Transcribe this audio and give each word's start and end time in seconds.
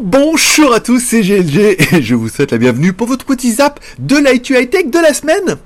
Bonjour 0.00 0.72
à 0.72 0.80
tous, 0.80 1.00
c'est 1.00 1.22
GLG 1.22 1.76
et 1.92 2.02
je 2.02 2.14
vous 2.14 2.28
souhaite 2.28 2.52
la 2.52 2.58
bienvenue 2.58 2.92
pour 2.92 3.06
votre 3.06 3.24
petit 3.24 3.52
zap 3.52 3.80
de 3.98 4.16
l'IT 4.16 4.50
High 4.50 4.68
Tech 4.68 4.90
de 4.90 4.98
la 4.98 5.14
semaine. 5.14 5.56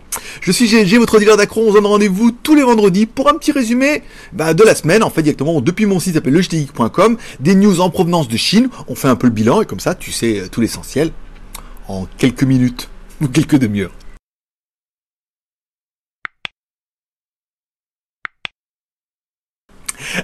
Je 0.41 0.53
suis 0.53 0.69
GLG, 0.69 0.99
votre 0.99 1.19
dealer 1.19 1.37
d'accro, 1.37 1.63
on 1.67 1.69
se 1.69 1.75
donne 1.75 1.87
rendez-vous 1.87 2.31
tous 2.31 2.55
les 2.55 2.63
vendredis 2.63 3.07
pour 3.07 3.29
un 3.29 3.35
petit 3.35 3.53
résumé 3.53 4.03
bah, 4.33 4.55
de 4.55 4.63
la 4.63 4.75
semaine, 4.75 5.03
en 5.03 5.11
fait 5.11 5.23
directement 5.23 5.61
depuis 5.61 5.87
mon 5.87 5.99
site 5.99 6.17
appelé 6.17 6.37
legtgeek.com, 6.37 7.17
des 7.41 7.55
news 7.55 7.81
en 7.81 7.91
provenance 7.91 8.29
de 8.29 8.37
Chine, 8.37 8.69
on 8.87 8.95
fait 8.95 9.09
un 9.09 9.17
peu 9.17 9.27
le 9.27 9.33
bilan 9.33 9.63
et 9.63 9.67
comme 9.67 9.81
ça 9.81 9.95
tu 9.95 10.13
sais 10.13 10.41
euh, 10.41 10.49
tout 10.49 10.61
l'essentiel 10.61 11.11
en 11.89 12.07
quelques 12.19 12.45
minutes 12.45 12.89
ou 13.21 13.29
quelques 13.29 13.57
demi-heures. 13.57 13.93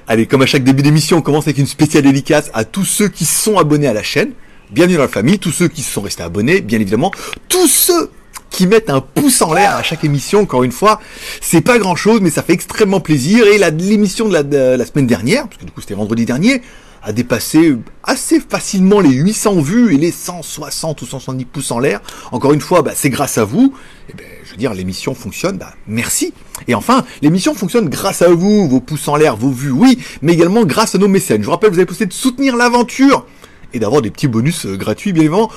Allez, 0.09 0.27
comme 0.27 0.43
à 0.43 0.47
chaque 0.47 0.65
début 0.65 0.83
d'émission, 0.83 1.19
on 1.19 1.23
commence 1.23 1.45
avec 1.45 1.59
une 1.59 1.67
spéciale 1.67 2.03
dédicace 2.05 2.51
à 2.53 2.65
tous 2.65 2.85
ceux 2.85 3.09
qui 3.09 3.25
sont 3.25 3.59
abonnés 3.59 3.87
à 3.87 3.93
la 3.93 4.03
chaîne. 4.03 4.33
Bienvenue 4.71 4.97
dans 4.97 5.03
la 5.03 5.09
famille, 5.09 5.39
tous 5.39 5.53
ceux 5.53 5.69
qui 5.69 5.83
sont 5.83 6.01
restés 6.01 6.23
abonnés, 6.23 6.61
bien 6.61 6.81
évidemment. 6.81 7.13
Tous 7.49 7.69
ceux 7.69 8.11
qui 8.51 8.67
mettent 8.67 8.91
un 8.91 9.01
pouce 9.01 9.43
en 9.43 9.53
l'air 9.53 9.77
à 9.77 9.83
chaque 9.83 10.05
émission, 10.05 10.41
encore 10.41 10.65
une 10.65 10.73
fois, 10.73 11.01
c'est 11.41 11.61
pas 11.61 11.79
grand 11.79 11.97
chose, 11.97 12.21
mais 12.21 12.31
ça 12.31 12.43
fait 12.43 12.53
extrêmement 12.53 13.01
plaisir. 13.01 13.47
Et 13.47 13.59
l'émission 13.59 14.29
de 14.29 14.35
la 14.35 14.87
semaine 14.87 15.07
dernière, 15.07 15.49
parce 15.49 15.59
que 15.59 15.65
du 15.65 15.73
coup 15.73 15.81
c'était 15.81 15.95
vendredi 15.95 16.25
dernier, 16.25 16.63
a 17.05 17.13
dépassé 17.13 17.77
assez 18.03 18.41
facilement 18.41 19.01
les 19.01 19.11
800 19.11 19.61
vues 19.61 19.95
et 19.95 19.99
les 19.99 20.11
160 20.11 21.03
ou 21.03 21.07
170 21.07 21.45
pouces 21.45 21.71
en 21.71 21.79
l'air. 21.79 22.01
Encore 22.33 22.55
une 22.55 22.63
fois, 22.63 22.83
bah, 22.83 22.93
c'est 22.95 23.11
grâce 23.11 23.37
à 23.37 23.45
vous. 23.45 23.75
Et 24.09 24.13
eh 24.13 24.17
ben, 24.17 24.27
je 24.45 24.51
veux 24.51 24.57
dire, 24.57 24.73
l'émission 24.73 25.15
fonctionne, 25.15 25.59
bah, 25.59 25.75
merci. 25.87 26.33
Et 26.67 26.75
enfin, 26.75 27.05
l'émission 27.21 27.55
fonctionne 27.55 27.89
grâce 27.89 28.23
à 28.23 28.29
vous, 28.29 28.69
vos 28.69 28.81
pouces 28.81 29.07
en 29.09 29.17
l'air, 29.17 29.37
vos 29.37 29.51
vues, 29.51 29.71
oui, 29.71 29.99
mais 30.23 30.33
également 30.33 30.65
grâce 30.65 30.95
à 30.95 30.99
nos 30.99 31.09
mécènes. 31.09 31.43
Je 31.43 31.47
vous 31.47 31.53
rappelle, 31.53 31.71
vous 31.71 31.79
avez 31.79 31.87
possibilité 31.87 32.17
de 32.17 32.21
soutenir 32.21 32.57
l'aventure 32.57 33.27
et 33.75 33.79
d'avoir 33.79 34.01
des 34.01 34.11
petits 34.11 34.29
bonus 34.29 34.65
euh, 34.65 34.77
gratuits, 34.77 35.13
bien 35.13 35.25
évidemment, 35.25 35.51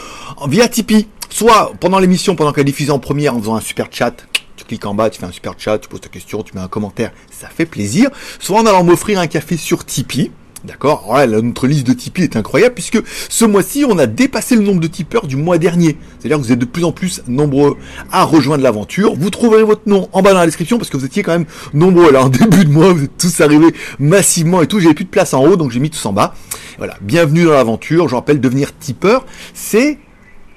via 0.47 0.67
Tipeee. 0.67 1.07
Soit 1.29 1.73
pendant 1.79 1.99
l'émission, 1.99 2.35
pendant 2.35 2.51
qu'elle 2.51 2.67
est 2.67 2.89
en 2.89 2.99
première, 2.99 3.35
en 3.35 3.39
faisant 3.39 3.55
un 3.55 3.61
super 3.61 3.87
chat, 3.91 4.25
tu 4.55 4.65
cliques 4.65 4.85
en 4.85 4.95
bas, 4.95 5.09
tu 5.09 5.19
fais 5.19 5.25
un 5.25 5.31
super 5.31 5.53
chat, 5.57 5.77
tu 5.77 5.87
poses 5.87 6.01
ta 6.01 6.09
question, 6.09 6.41
tu 6.41 6.55
mets 6.55 6.61
un 6.61 6.67
commentaire, 6.67 7.11
ça 7.29 7.47
fait 7.47 7.65
plaisir. 7.65 8.09
Soit 8.39 8.59
en 8.59 8.65
allant 8.65 8.83
m'offrir 8.83 9.19
un 9.19 9.27
café 9.27 9.55
sur 9.55 9.85
Tipeee. 9.85 10.31
D'accord 10.63 11.03
voilà, 11.07 11.41
Notre 11.41 11.67
liste 11.67 11.85
de 11.85 11.93
Tipeee 11.93 12.23
est 12.23 12.35
incroyable 12.35 12.73
puisque 12.73 12.99
ce 13.29 13.45
mois-ci, 13.45 13.85
on 13.87 13.97
a 13.97 14.07
dépassé 14.07 14.55
le 14.55 14.61
nombre 14.61 14.79
de 14.79 14.87
tipeurs 14.87 15.27
du 15.27 15.35
mois 15.35 15.57
dernier. 15.57 15.97
C'est-à-dire 16.19 16.37
que 16.37 16.43
vous 16.43 16.51
êtes 16.51 16.59
de 16.59 16.65
plus 16.65 16.83
en 16.83 16.91
plus 16.91 17.21
nombreux 17.27 17.77
à 18.11 18.23
rejoindre 18.23 18.63
l'aventure. 18.63 19.15
Vous 19.15 19.29
trouverez 19.29 19.63
votre 19.63 19.83
nom 19.85 20.09
en 20.13 20.21
bas 20.21 20.33
dans 20.33 20.39
la 20.39 20.45
description 20.45 20.77
parce 20.77 20.89
que 20.89 20.97
vous 20.97 21.05
étiez 21.05 21.23
quand 21.23 21.33
même 21.33 21.45
nombreux. 21.73 22.11
Là, 22.11 22.23
en 22.23 22.29
début 22.29 22.65
de 22.65 22.71
mois, 22.71 22.91
vous 22.91 23.03
êtes 23.03 23.17
tous 23.17 23.41
arrivés 23.41 23.73
massivement 23.99 24.61
et 24.61 24.67
tout. 24.67 24.79
J'avais 24.79 24.95
plus 24.95 25.05
de 25.05 25.09
place 25.09 25.33
en 25.33 25.43
haut, 25.45 25.55
donc 25.55 25.71
j'ai 25.71 25.79
mis 25.79 25.89
tous 25.89 26.05
en 26.05 26.13
bas. 26.13 26.33
Voilà, 26.77 26.97
bienvenue 27.01 27.45
dans 27.45 27.53
l'aventure. 27.53 28.07
Je 28.07 28.15
rappelle, 28.15 28.41
devenir 28.41 28.77
tipeur, 28.77 29.25
c'est 29.53 29.99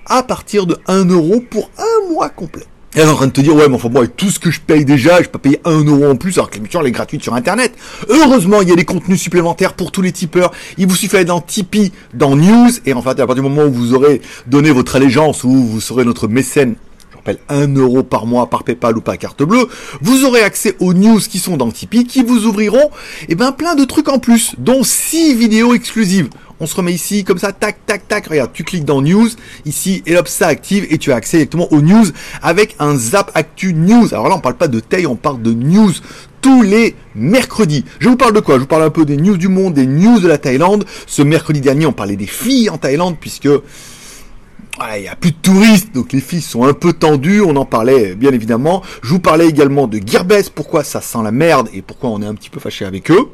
à 0.06 0.23
partir 0.23 0.67
de 0.67 0.78
1 0.89 1.06
euro 1.06 1.41
pour 1.41 1.71
un 1.78 2.12
mois 2.12 2.31
complet. 2.31 2.67
Et 2.95 2.99
elle 2.99 3.07
est 3.07 3.11
en 3.11 3.15
train 3.15 3.29
de 3.29 3.33
te 3.33 3.41
dire, 3.41 3.55
ouais, 3.55 3.69
mais 3.69 3.77
enfin, 3.77 3.89
moi, 3.89 4.01
avec 4.01 4.17
tout 4.17 4.31
ce 4.31 4.41
que 4.41 4.51
je 4.51 4.61
paye 4.61 4.85
déjà, 4.85 5.23
je 5.23 5.29
peux 5.29 5.39
payer 5.39 5.61
un 5.65 5.85
euro 5.85 6.07
en 6.11 6.17
plus, 6.17 6.33
alors 6.39 6.51
que 6.51 6.57
l'émission, 6.57 6.81
elle 6.81 6.89
est 6.89 6.93
gratuite 6.93 7.23
sur 7.23 7.35
Internet. 7.35 7.73
Heureusement, 8.09 8.63
il 8.63 8.69
y 8.69 8.73
a 8.73 8.77
des 8.77 8.85
contenus 8.85 9.21
supplémentaires 9.21 9.75
pour 9.75 9.93
tous 9.93 10.03
les 10.03 10.11
tipeurs. 10.11 10.51
Il 10.77 10.89
vous 10.89 10.97
suffit 10.97 11.13
d'aller 11.13 11.25
dans 11.25 11.41
Tipeee, 11.41 11.93
dans 12.15 12.35
News, 12.35 12.71
et 12.87 12.93
en 12.93 13.01
fait, 13.01 13.11
à 13.11 13.27
partir 13.27 13.37
du 13.37 13.43
moment 13.43 13.63
où 13.63 13.73
vous 13.73 13.95
aurez 13.95 14.21
donné 14.49 14.73
votre 14.73 14.97
allégeance, 14.97 15.45
ou 15.45 15.51
vous 15.51 15.81
serez 15.81 16.05
notre 16.05 16.27
mécène 16.27 16.75
je 17.11 17.17
rappelle 17.17 17.39
1 17.51 17.75
euro 17.77 18.03
par 18.03 18.25
mois 18.25 18.49
par 18.49 18.65
PayPal 18.65 18.97
ou 18.97 19.03
par 19.03 19.19
carte 19.19 19.43
bleue, 19.43 19.69
vous 20.01 20.25
aurez 20.25 20.41
accès 20.43 20.75
aux 20.81 20.95
news 20.95 21.19
qui 21.19 21.39
sont 21.39 21.59
dans 21.59 21.71
Tipeee, 21.71 22.07
qui 22.07 22.23
vous 22.23 22.47
ouvriront 22.47 22.91
eh 23.29 23.35
ben, 23.35 23.53
plein 23.53 23.75
de 23.75 23.85
trucs 23.85 24.09
en 24.09 24.19
plus, 24.19 24.55
dont 24.59 24.83
6 24.83 25.35
vidéos 25.35 25.75
exclusives 25.75 26.31
on 26.61 26.66
se 26.66 26.75
remet 26.75 26.92
ici, 26.92 27.25
comme 27.25 27.39
ça, 27.39 27.53
tac, 27.53 27.84
tac, 27.86 28.06
tac, 28.06 28.27
regarde, 28.27 28.50
tu 28.53 28.64
cliques 28.64 28.84
dans 28.84 29.03
News, 29.03 29.28
ici, 29.64 30.03
et 30.06 30.16
hop, 30.16 30.28
ça 30.28 30.47
active, 30.47 30.86
et 30.91 30.98
tu 30.98 31.11
as 31.12 31.16
accès 31.16 31.39
directement 31.39 31.72
aux 31.72 31.80
news 31.80 32.06
avec 32.42 32.77
un 32.78 32.97
Zap 32.97 33.31
Actu 33.34 33.72
News. 33.72 34.12
Alors 34.12 34.28
là, 34.28 34.37
on 34.37 34.41
parle 34.41 34.56
pas 34.56 34.69
de 34.69 34.81
taille, 34.81 35.06
on 35.06 35.16
parle 35.16 35.43
de 35.43 35.53
news 35.53 35.93
tous 36.41 36.62
les 36.62 36.94
mercredis. 37.15 37.84
Je 37.99 38.09
vous 38.09 38.16
parle 38.16 38.32
de 38.32 38.41
quoi? 38.41 38.54
Je 38.56 38.60
vous 38.60 38.66
parle 38.66 38.82
un 38.82 38.91
peu 38.91 39.04
des 39.04 39.16
news 39.16 39.37
du 39.37 39.49
monde, 39.49 39.75
des 39.75 39.87
news 39.87 40.20
de 40.20 40.28
la 40.28 40.38
Thaïlande. 40.38 40.84
Ce 41.06 41.22
mercredi 41.22 41.60
dernier, 41.60 41.87
on 41.87 41.93
parlait 41.93 42.16
des 42.16 42.26
filles 42.26 42.70
en 42.70 42.78
Thaïlande, 42.78 43.16
puisque 43.20 43.49
il 44.97 45.03
n'y 45.03 45.09
a 45.09 45.16
plus 45.16 45.32
de 45.32 45.37
touristes, 45.37 45.94
donc 45.94 46.12
les 46.12 46.20
filles 46.20 46.41
sont 46.41 46.65
un 46.65 46.72
peu 46.72 46.94
tendues, 46.94 47.43
on 47.43 47.56
en 47.56 47.66
parlait 47.66 48.15
bien 48.15 48.32
évidemment. 48.32 48.82
Je 49.03 49.10
vous 49.10 49.19
parlais 49.19 49.47
également 49.47 49.87
de 49.87 50.00
Gearbest, 50.04 50.50
pourquoi 50.54 50.84
ça 50.84 51.03
sent 51.03 51.19
la 51.22 51.32
merde 51.32 51.69
et 51.75 51.82
pourquoi 51.82 52.10
on 52.10 52.22
est 52.22 52.26
un 52.26 52.34
petit 52.34 52.49
peu 52.49 52.60
fâché 52.60 52.87
avec 52.87 53.10
eux? 53.10 53.28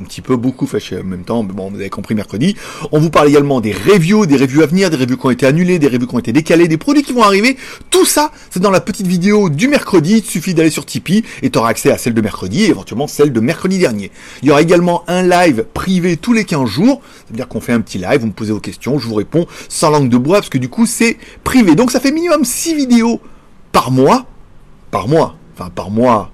Un 0.00 0.04
petit 0.04 0.20
peu 0.20 0.36
beaucoup 0.36 0.66
fâché 0.66 0.98
en 0.98 1.04
même 1.04 1.24
temps, 1.24 1.42
mais 1.42 1.52
bon, 1.52 1.70
vous 1.70 1.76
avez 1.76 1.90
compris 1.90 2.14
mercredi. 2.14 2.56
On 2.92 3.00
vous 3.00 3.10
parle 3.10 3.28
également 3.28 3.60
des 3.60 3.72
reviews, 3.72 4.26
des 4.26 4.36
reviews 4.36 4.62
à 4.62 4.66
venir, 4.66 4.90
des 4.90 4.96
reviews 4.96 5.16
qui 5.16 5.26
ont 5.26 5.30
été 5.30 5.46
annulées, 5.46 5.78
des 5.78 5.88
reviews 5.88 6.06
qui 6.06 6.14
ont 6.14 6.18
été 6.18 6.32
décalées, 6.32 6.68
des 6.68 6.76
produits 6.76 7.02
qui 7.02 7.12
vont 7.12 7.22
arriver. 7.22 7.56
Tout 7.90 8.04
ça, 8.04 8.30
c'est 8.50 8.60
dans 8.60 8.70
la 8.70 8.80
petite 8.80 9.06
vidéo 9.06 9.50
du 9.50 9.68
mercredi. 9.68 10.18
Il 10.18 10.24
suffit 10.24 10.54
d'aller 10.54 10.70
sur 10.70 10.86
Tipeee 10.86 11.24
et 11.42 11.50
tu 11.50 11.58
auras 11.58 11.70
accès 11.70 11.90
à 11.90 11.98
celle 11.98 12.14
de 12.14 12.20
mercredi 12.20 12.64
et 12.64 12.68
éventuellement 12.68 13.06
celle 13.06 13.32
de 13.32 13.40
mercredi 13.40 13.78
dernier. 13.78 14.12
Il 14.42 14.48
y 14.48 14.50
aura 14.50 14.62
également 14.62 15.02
un 15.08 15.22
live 15.22 15.64
privé 15.74 16.16
tous 16.16 16.32
les 16.32 16.44
15 16.44 16.68
jours. 16.68 17.00
C'est-à-dire 17.26 17.48
qu'on 17.48 17.60
fait 17.60 17.72
un 17.72 17.80
petit 17.80 17.98
live, 17.98 18.20
vous 18.20 18.28
me 18.28 18.32
posez 18.32 18.52
vos 18.52 18.60
questions, 18.60 18.98
je 18.98 19.08
vous 19.08 19.14
réponds 19.14 19.46
sans 19.68 19.90
langue 19.90 20.08
de 20.08 20.16
bois 20.16 20.36
parce 20.36 20.48
que 20.48 20.58
du 20.58 20.68
coup, 20.68 20.86
c'est 20.86 21.16
privé. 21.42 21.74
Donc 21.74 21.90
ça 21.90 22.00
fait 22.00 22.12
minimum 22.12 22.44
6 22.44 22.74
vidéos 22.74 23.20
par 23.72 23.90
mois. 23.90 24.26
Par 24.90 25.08
mois. 25.08 25.36
Enfin, 25.54 25.70
par 25.70 25.90
mois 25.90 26.30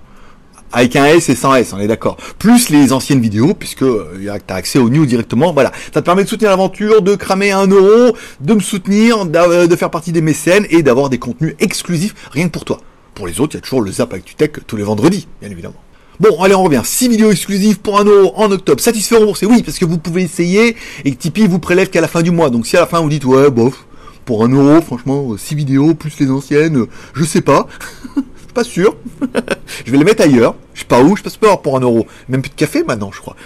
avec 0.75 0.97
un 0.97 1.07
S 1.07 1.29
et 1.29 1.37
sans 1.37 1.55
S, 1.55 1.73
on 1.73 1.79
est 1.79 1.87
d'accord. 1.87 2.17
Plus 2.39 2.69
les 2.69 2.93
anciennes 2.93 3.21
vidéos, 3.21 3.55
puisque 3.55 3.83
euh, 3.83 4.19
tu 4.21 4.29
as 4.29 4.55
accès 4.55 4.79
aux 4.79 4.91
news 4.91 5.07
directement. 5.07 5.53
Voilà, 5.53 5.73
ça 5.93 6.01
te 6.01 6.05
permet 6.05 6.25
de 6.25 6.29
soutenir 6.29 6.51
l'aventure, 6.51 7.01
de 7.01 7.15
cramer 7.15 7.53
un 7.53 7.69
euro, 7.69 8.17
de 8.41 8.55
me 8.55 8.61
soutenir, 8.61 9.25
euh, 9.35 9.67
de 9.69 9.77
faire 9.77 9.91
partie 9.91 10.11
des 10.11 10.21
mécènes 10.21 10.67
et 10.71 10.83
d'avoir 10.83 11.11
des 11.11 11.19
contenus 11.19 11.55
exclusifs 11.61 12.15
rien 12.33 12.47
que 12.47 12.53
pour 12.53 12.65
toi. 12.65 12.81
Pour 13.15 13.29
les 13.29 13.41
autres, 13.41 13.55
il 13.55 13.59
y 13.59 13.59
a 13.59 13.61
toujours 13.61 13.83
le 13.83 13.93
Zap 13.93 14.13
ActuTech 14.13 14.67
tous 14.67 14.77
les 14.77 14.83
vendredis, 14.83 15.29
bien 15.41 15.51
évidemment. 15.51 15.77
Bon, 16.19 16.43
allez, 16.43 16.55
on 16.55 16.65
revient. 16.65 16.83
6 16.85 17.09
vidéos 17.09 17.31
exclusives 17.31 17.79
pour 17.79 18.01
un 18.01 18.05
euro 18.05 18.33
en 18.37 18.51
octobre. 18.51 18.81
Satisfait 18.81 19.17
remboursé, 19.17 19.47
oui, 19.47 19.63
parce 19.63 19.79
que 19.79 19.85
vous 19.85 19.99
pouvez 19.99 20.23
essayer 20.23 20.77
et 21.05 21.13
que 21.13 21.17
Tipeee 21.17 21.47
vous 21.47 21.61
prélève 21.61 21.89
qu'à 21.91 22.01
la 22.01 22.09
fin 22.09 22.23
du 22.23 22.33
mois. 22.33 22.51
Donc 22.51 22.67
si 22.67 22.77
à 22.77 22.81
la 22.81 22.87
fin 22.87 23.01
vous 23.01 23.09
dites, 23.09 23.25
ouais, 23.25 23.51
bof, 23.51 23.87
pour 24.25 24.45
un 24.45 24.49
euro, 24.49 24.81
franchement, 24.81 25.37
6 25.37 25.55
vidéos 25.55 25.95
plus 25.95 26.19
les 26.19 26.31
anciennes, 26.31 26.87
je 27.15 27.25
sais 27.25 27.43
pas. 27.43 27.69
pas 28.55 28.65
sûr. 28.65 28.97
je 29.85 29.91
vais 29.91 29.99
les 29.99 30.05
mettre 30.05 30.23
ailleurs. 30.23 30.55
Je 30.73 30.81
sais 30.81 30.87
pas 30.87 31.03
où, 31.03 31.17
je 31.17 31.23
passe 31.23 31.37
pas 31.37 31.57
pour 31.57 31.77
un 31.77 31.81
euro. 31.81 32.07
Même 32.29 32.41
plus 32.41 32.51
de 32.51 32.55
café 32.55 32.83
maintenant, 32.83 33.11
je 33.13 33.21
crois. 33.21 33.37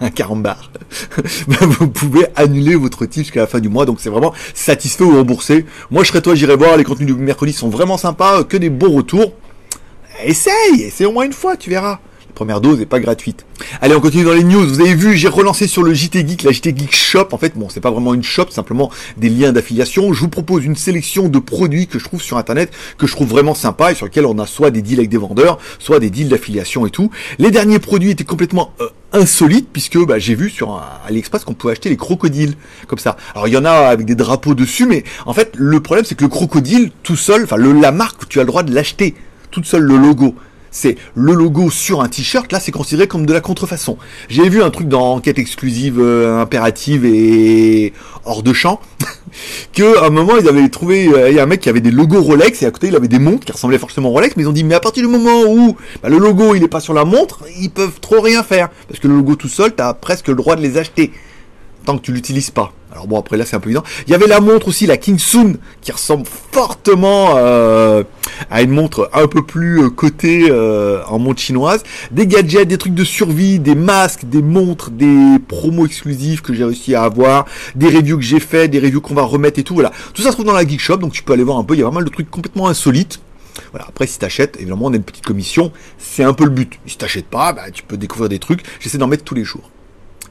un 0.00 0.10
carambar. 0.14 0.70
vous 1.46 1.88
pouvez 1.88 2.26
annuler 2.34 2.74
votre 2.74 3.06
titre 3.06 3.26
jusqu'à 3.26 3.40
la 3.40 3.46
fin 3.46 3.60
du 3.60 3.68
mois, 3.68 3.86
donc 3.86 4.00
c'est 4.00 4.10
vraiment 4.10 4.34
satisfait 4.54 5.04
ou 5.04 5.14
remboursé. 5.14 5.66
Moi, 5.90 6.02
je 6.02 6.08
serais 6.08 6.22
toi, 6.22 6.34
j'irai 6.34 6.56
voir. 6.56 6.76
Les 6.76 6.84
contenus 6.84 7.14
du 7.14 7.14
mercredi 7.14 7.52
sont 7.52 7.68
vraiment 7.68 7.96
sympas, 7.96 8.44
que 8.44 8.56
des 8.56 8.70
bons 8.70 8.92
retours. 8.92 9.32
Essaye, 10.24 10.82
essaye 10.82 11.06
au 11.06 11.12
moins 11.12 11.24
une 11.24 11.32
fois, 11.32 11.56
tu 11.56 11.70
verras 11.70 12.00
première 12.34 12.60
dose 12.60 12.78
n'est 12.78 12.86
pas 12.86 13.00
gratuite. 13.00 13.44
Allez, 13.80 13.94
on 13.94 14.00
continue 14.00 14.24
dans 14.24 14.32
les 14.32 14.44
news. 14.44 14.66
Vous 14.66 14.80
avez 14.80 14.94
vu, 14.94 15.16
j'ai 15.16 15.28
relancé 15.28 15.66
sur 15.66 15.82
le 15.82 15.94
JT 15.94 16.26
Geek, 16.26 16.42
la 16.42 16.52
JT 16.52 16.74
Geek 16.76 16.94
Shop. 16.94 17.28
En 17.32 17.38
fait, 17.38 17.56
bon, 17.56 17.68
c'est 17.68 17.80
pas 17.80 17.90
vraiment 17.90 18.14
une 18.14 18.22
shop, 18.22 18.46
simplement 18.50 18.90
des 19.16 19.28
liens 19.28 19.52
d'affiliation. 19.52 20.12
Je 20.12 20.20
vous 20.20 20.28
propose 20.28 20.64
une 20.64 20.76
sélection 20.76 21.28
de 21.28 21.38
produits 21.38 21.86
que 21.86 21.98
je 21.98 22.04
trouve 22.04 22.22
sur 22.22 22.36
Internet, 22.36 22.72
que 22.98 23.06
je 23.06 23.12
trouve 23.12 23.28
vraiment 23.28 23.54
sympa 23.54 23.92
et 23.92 23.94
sur 23.94 24.06
lesquels 24.06 24.26
on 24.26 24.38
a 24.38 24.46
soit 24.46 24.70
des 24.70 24.82
deals 24.82 24.98
avec 24.98 25.10
des 25.10 25.16
vendeurs, 25.16 25.58
soit 25.78 26.00
des 26.00 26.10
deals 26.10 26.28
d'affiliation 26.28 26.86
et 26.86 26.90
tout. 26.90 27.10
Les 27.38 27.50
derniers 27.50 27.78
produits 27.78 28.10
étaient 28.10 28.24
complètement 28.24 28.72
euh, 28.80 28.88
insolites 29.12 29.68
puisque 29.72 29.98
bah, 29.98 30.18
j'ai 30.18 30.34
vu 30.34 30.50
sur 30.50 30.82
AliExpress 31.06 31.44
qu'on 31.44 31.54
pouvait 31.54 31.72
acheter 31.72 31.88
les 31.88 31.96
crocodiles 31.96 32.54
comme 32.86 32.98
ça. 32.98 33.16
Alors 33.34 33.48
il 33.48 33.54
y 33.54 33.56
en 33.56 33.64
a 33.64 33.72
avec 33.72 34.06
des 34.06 34.14
drapeaux 34.14 34.54
dessus, 34.54 34.86
mais 34.86 35.04
en 35.26 35.34
fait 35.34 35.52
le 35.56 35.80
problème 35.80 36.04
c'est 36.04 36.14
que 36.14 36.24
le 36.24 36.30
crocodile 36.30 36.90
tout 37.02 37.16
seul, 37.16 37.44
enfin 37.44 37.56
la 37.56 37.92
marque, 37.92 38.28
tu 38.28 38.40
as 38.40 38.42
le 38.42 38.48
droit 38.48 38.62
de 38.62 38.74
l'acheter 38.74 39.14
toute 39.50 39.66
seule 39.66 39.82
le 39.82 39.96
logo 39.96 40.34
c'est 40.72 40.96
le 41.14 41.34
logo 41.34 41.70
sur 41.70 42.00
un 42.00 42.08
t-shirt, 42.08 42.50
là 42.50 42.58
c'est 42.58 42.72
considéré 42.72 43.06
comme 43.06 43.26
de 43.26 43.32
la 43.32 43.40
contrefaçon. 43.40 43.96
J'ai 44.28 44.48
vu 44.48 44.62
un 44.62 44.70
truc 44.70 44.88
dans 44.88 45.14
enquête 45.14 45.38
exclusive 45.38 46.00
euh, 46.00 46.40
impérative 46.40 47.04
et 47.04 47.92
hors 48.24 48.42
de 48.42 48.52
champ, 48.52 48.80
que 49.72 50.04
un 50.04 50.10
moment 50.10 50.36
ils 50.40 50.48
avaient 50.48 50.68
trouvé, 50.68 51.08
euh, 51.08 51.30
il 51.30 51.36
y 51.36 51.38
a 51.38 51.42
un 51.44 51.46
mec 51.46 51.60
qui 51.60 51.68
avait 51.68 51.80
des 51.80 51.90
logos 51.90 52.22
Rolex 52.22 52.62
et 52.62 52.66
à 52.66 52.70
côté 52.70 52.88
il 52.88 52.96
avait 52.96 53.08
des 53.08 53.18
montres 53.18 53.44
qui 53.44 53.52
ressemblaient 53.52 53.78
forcément 53.78 54.10
Rolex, 54.10 54.34
mais 54.36 54.42
ils 54.42 54.48
ont 54.48 54.52
dit 54.52 54.64
mais 54.64 54.74
à 54.74 54.80
partir 54.80 55.02
du 55.02 55.08
moment 55.08 55.42
où 55.46 55.76
bah, 56.02 56.08
le 56.08 56.18
logo 56.18 56.54
il 56.54 56.64
est 56.64 56.68
pas 56.68 56.80
sur 56.80 56.94
la 56.94 57.04
montre, 57.04 57.44
ils 57.60 57.70
peuvent 57.70 58.00
trop 58.00 58.20
rien 58.20 58.42
faire. 58.42 58.70
Parce 58.88 58.98
que 58.98 59.08
le 59.08 59.14
logo 59.14 59.36
tout 59.36 59.48
seul, 59.48 59.74
t'as 59.74 59.92
presque 59.94 60.28
le 60.28 60.34
droit 60.34 60.56
de 60.56 60.62
les 60.62 60.78
acheter 60.78 61.12
tant 61.84 61.98
que 61.98 62.02
tu 62.02 62.12
l'utilises 62.12 62.50
pas. 62.50 62.72
Alors 62.92 63.06
bon, 63.06 63.18
après 63.18 63.38
là, 63.38 63.46
c'est 63.46 63.56
un 63.56 63.60
peu 63.60 63.70
évident. 63.70 63.84
Il 64.06 64.10
y 64.10 64.14
avait 64.14 64.26
la 64.26 64.40
montre 64.40 64.68
aussi, 64.68 64.86
la 64.86 64.98
King 64.98 65.18
Soon, 65.18 65.56
qui 65.80 65.92
ressemble 65.92 66.26
fortement 66.52 67.34
euh, 67.36 68.04
à 68.50 68.60
une 68.60 68.70
montre 68.70 69.08
un 69.14 69.26
peu 69.26 69.42
plus 69.42 69.82
euh, 69.82 69.88
cotée 69.88 70.48
euh, 70.50 71.02
en 71.08 71.18
montre 71.18 71.40
chinoise. 71.40 71.82
Des 72.10 72.26
gadgets, 72.26 72.68
des 72.68 72.76
trucs 72.76 72.94
de 72.94 73.04
survie, 73.04 73.58
des 73.58 73.74
masques, 73.74 74.26
des 74.26 74.42
montres, 74.42 74.90
des 74.90 75.38
promos 75.48 75.86
exclusifs 75.86 76.42
que 76.42 76.52
j'ai 76.52 76.64
réussi 76.64 76.94
à 76.94 77.04
avoir, 77.04 77.46
des 77.74 77.88
reviews 77.88 78.18
que 78.18 78.24
j'ai 78.24 78.40
fait, 78.40 78.68
des 78.68 78.78
reviews 78.78 79.00
qu'on 79.00 79.14
va 79.14 79.22
remettre 79.22 79.58
et 79.58 79.62
tout. 79.62 79.74
Voilà, 79.74 79.90
tout 80.12 80.20
ça 80.20 80.28
se 80.28 80.34
trouve 80.34 80.46
dans 80.46 80.52
la 80.52 80.66
Geek 80.66 80.80
Shop, 80.80 80.98
donc 80.98 81.12
tu 81.12 81.22
peux 81.22 81.32
aller 81.32 81.44
voir 81.44 81.56
un 81.56 81.64
peu. 81.64 81.74
Il 81.74 81.80
y 81.80 81.82
a 81.82 81.86
pas 81.86 81.92
mal 81.92 82.04
de 82.04 82.10
trucs 82.10 82.30
complètement 82.30 82.68
insolites. 82.68 83.20
Voilà, 83.70 83.86
après 83.88 84.06
si 84.06 84.18
t'achètes, 84.18 84.56
évidemment 84.56 84.86
on 84.86 84.92
a 84.92 84.96
une 84.96 85.02
petite 85.02 85.24
commission, 85.24 85.72
c'est 85.98 86.24
un 86.24 86.34
peu 86.34 86.44
le 86.44 86.50
but. 86.50 86.78
Si 86.86 86.98
t'achètes 86.98 87.26
pas, 87.26 87.52
bah, 87.52 87.70
tu 87.72 87.82
peux 87.82 87.96
découvrir 87.96 88.28
des 88.28 88.38
trucs, 88.38 88.62
j'essaie 88.80 88.98
d'en 88.98 89.08
mettre 89.08 89.24
tous 89.24 89.34
les 89.34 89.44
jours. 89.44 89.70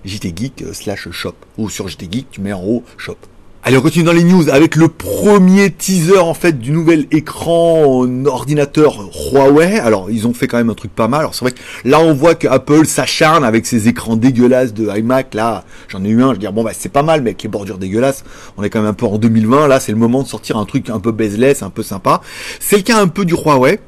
JT 0.06 0.33
Geek 0.36 0.63
slash 0.74 1.09
shop. 1.12 1.36
Ou 1.57 1.69
sur 1.69 1.88
JT 1.88 2.07
Geek, 2.12 2.31
tu 2.31 2.42
mets 2.42 2.53
en 2.53 2.63
haut 2.63 2.83
shop. 2.98 3.18
Allez, 3.63 3.77
on 3.77 3.81
continue 3.81 4.06
dans 4.06 4.12
les 4.12 4.24
news 4.24 4.50
avec 4.50 4.75
le 4.75 4.88
premier 4.88 5.69
teaser 5.69 6.18
en 6.18 6.33
fait 6.33 6.57
du 6.57 6.71
nouvel 6.71 7.06
écran 7.12 8.07
ordinateur 8.25 9.07
Huawei. 9.31 9.77
Alors, 9.77 10.09
ils 10.09 10.25
ont 10.25 10.33
fait 10.33 10.48
quand 10.48 10.57
même 10.57 10.71
un 10.71 10.74
truc 10.74 10.95
pas 10.95 11.07
mal. 11.07 11.19
Alors, 11.19 11.36
c'est 11.36 11.45
vrai 11.45 11.51
que 11.51 11.59
là, 11.86 12.00
on 12.00 12.15
voit 12.15 12.33
que 12.33 12.48
Apple 12.48 12.88
s'acharne 12.88 13.44
avec 13.44 13.68
ses 13.68 13.88
écrans 13.88 14.15
dégueulasses 14.15 14.74
de 14.74 14.89
iMac. 14.98 15.36
Là, 15.36 15.63
j'en 15.89 16.04
ai 16.04 16.09
eu 16.09 16.24
un. 16.24 16.30
Je 16.30 16.33
veux 16.33 16.38
dire, 16.39 16.54
bon, 16.54 16.63
bah, 16.63 16.71
c'est 16.74 16.89
pas 16.89 17.04
mal, 17.04 17.21
mais 17.21 17.30
avec 17.30 17.44
les 17.44 17.50
bordures 17.50 17.77
dégueulasses, 17.77 18.24
on 18.57 18.63
est 18.63 18.71
quand 18.71 18.80
même 18.80 18.89
un 18.89 18.95
peu 18.95 19.06
en 19.06 19.19
2020. 19.19 19.68
Là, 19.68 19.80
c'est 19.80 19.92
le 19.92 20.00
moment 20.00 20.24
de 20.24 20.27
sortir 20.27 20.57
un 20.57 20.65
truc 20.65 20.89
un 20.89 21.00
peu 21.00 21.12
bezeless, 21.12 21.62
un 21.62 21.69
peu 21.69 21.83
sympa. 21.83 22.21
C'est 22.59 22.77
le 22.77 22.83
cas 22.83 23.00
un 23.00 23.09
peu 23.09 23.25
du 23.25 23.36
Huawei. 23.36 23.80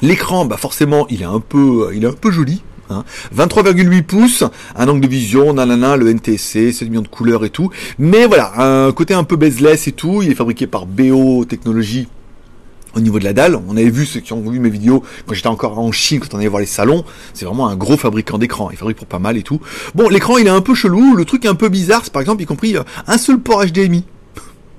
L'écran, 0.00 0.46
bah, 0.46 0.56
forcément, 0.56 1.06
il 1.10 1.20
est 1.20 1.26
un 1.26 1.40
peu, 1.40 1.90
il 1.94 2.04
est 2.04 2.08
un 2.08 2.12
peu 2.12 2.30
joli. 2.30 2.62
23,8 2.90 3.98
hein. 3.98 4.02
pouces, 4.06 4.44
un 4.76 4.88
angle 4.88 5.00
de 5.00 5.08
vision, 5.08 5.52
nanana, 5.52 5.96
le 5.96 6.12
NTSC, 6.12 6.72
7 6.72 6.88
millions 6.88 7.02
de 7.02 7.08
couleurs 7.08 7.44
et 7.44 7.50
tout. 7.50 7.70
Mais 7.98 8.26
voilà, 8.26 8.52
un 8.86 8.92
côté 8.92 9.14
un 9.14 9.24
peu 9.24 9.36
bezeless 9.36 9.88
et 9.88 9.92
tout. 9.92 10.22
Il 10.22 10.30
est 10.30 10.34
fabriqué 10.34 10.66
par 10.66 10.86
BO 10.86 11.44
Technologies 11.44 12.08
au 12.96 13.00
niveau 13.00 13.18
de 13.18 13.24
la 13.24 13.32
dalle. 13.32 13.58
On 13.68 13.76
avait 13.76 13.90
vu 13.90 14.06
ceux 14.06 14.20
qui 14.20 14.32
ont 14.32 14.40
vu 14.48 14.58
mes 14.58 14.70
vidéos 14.70 15.02
quand 15.26 15.34
j'étais 15.34 15.48
encore 15.48 15.78
en 15.78 15.92
Chine, 15.92 16.20
quand 16.20 16.34
on 16.34 16.38
allait 16.38 16.48
voir 16.48 16.60
les 16.60 16.66
salons. 16.66 17.04
C'est 17.34 17.44
vraiment 17.44 17.68
un 17.68 17.76
gros 17.76 17.96
fabricant 17.96 18.38
d'écran. 18.38 18.70
Il 18.70 18.76
fabrique 18.76 18.96
pour 18.96 19.06
pas 19.06 19.18
mal 19.18 19.36
et 19.36 19.42
tout. 19.42 19.60
Bon, 19.94 20.08
l'écran 20.08 20.38
il 20.38 20.46
est 20.46 20.50
un 20.50 20.62
peu 20.62 20.74
chelou. 20.74 21.14
Le 21.14 21.24
truc 21.24 21.46
un 21.46 21.54
peu 21.54 21.68
bizarre, 21.68 22.00
c'est 22.04 22.12
par 22.12 22.22
exemple, 22.22 22.42
y 22.42 22.46
compris 22.46 22.76
euh, 22.76 22.82
un 23.06 23.18
seul 23.18 23.38
port 23.38 23.64
HDMI 23.64 24.04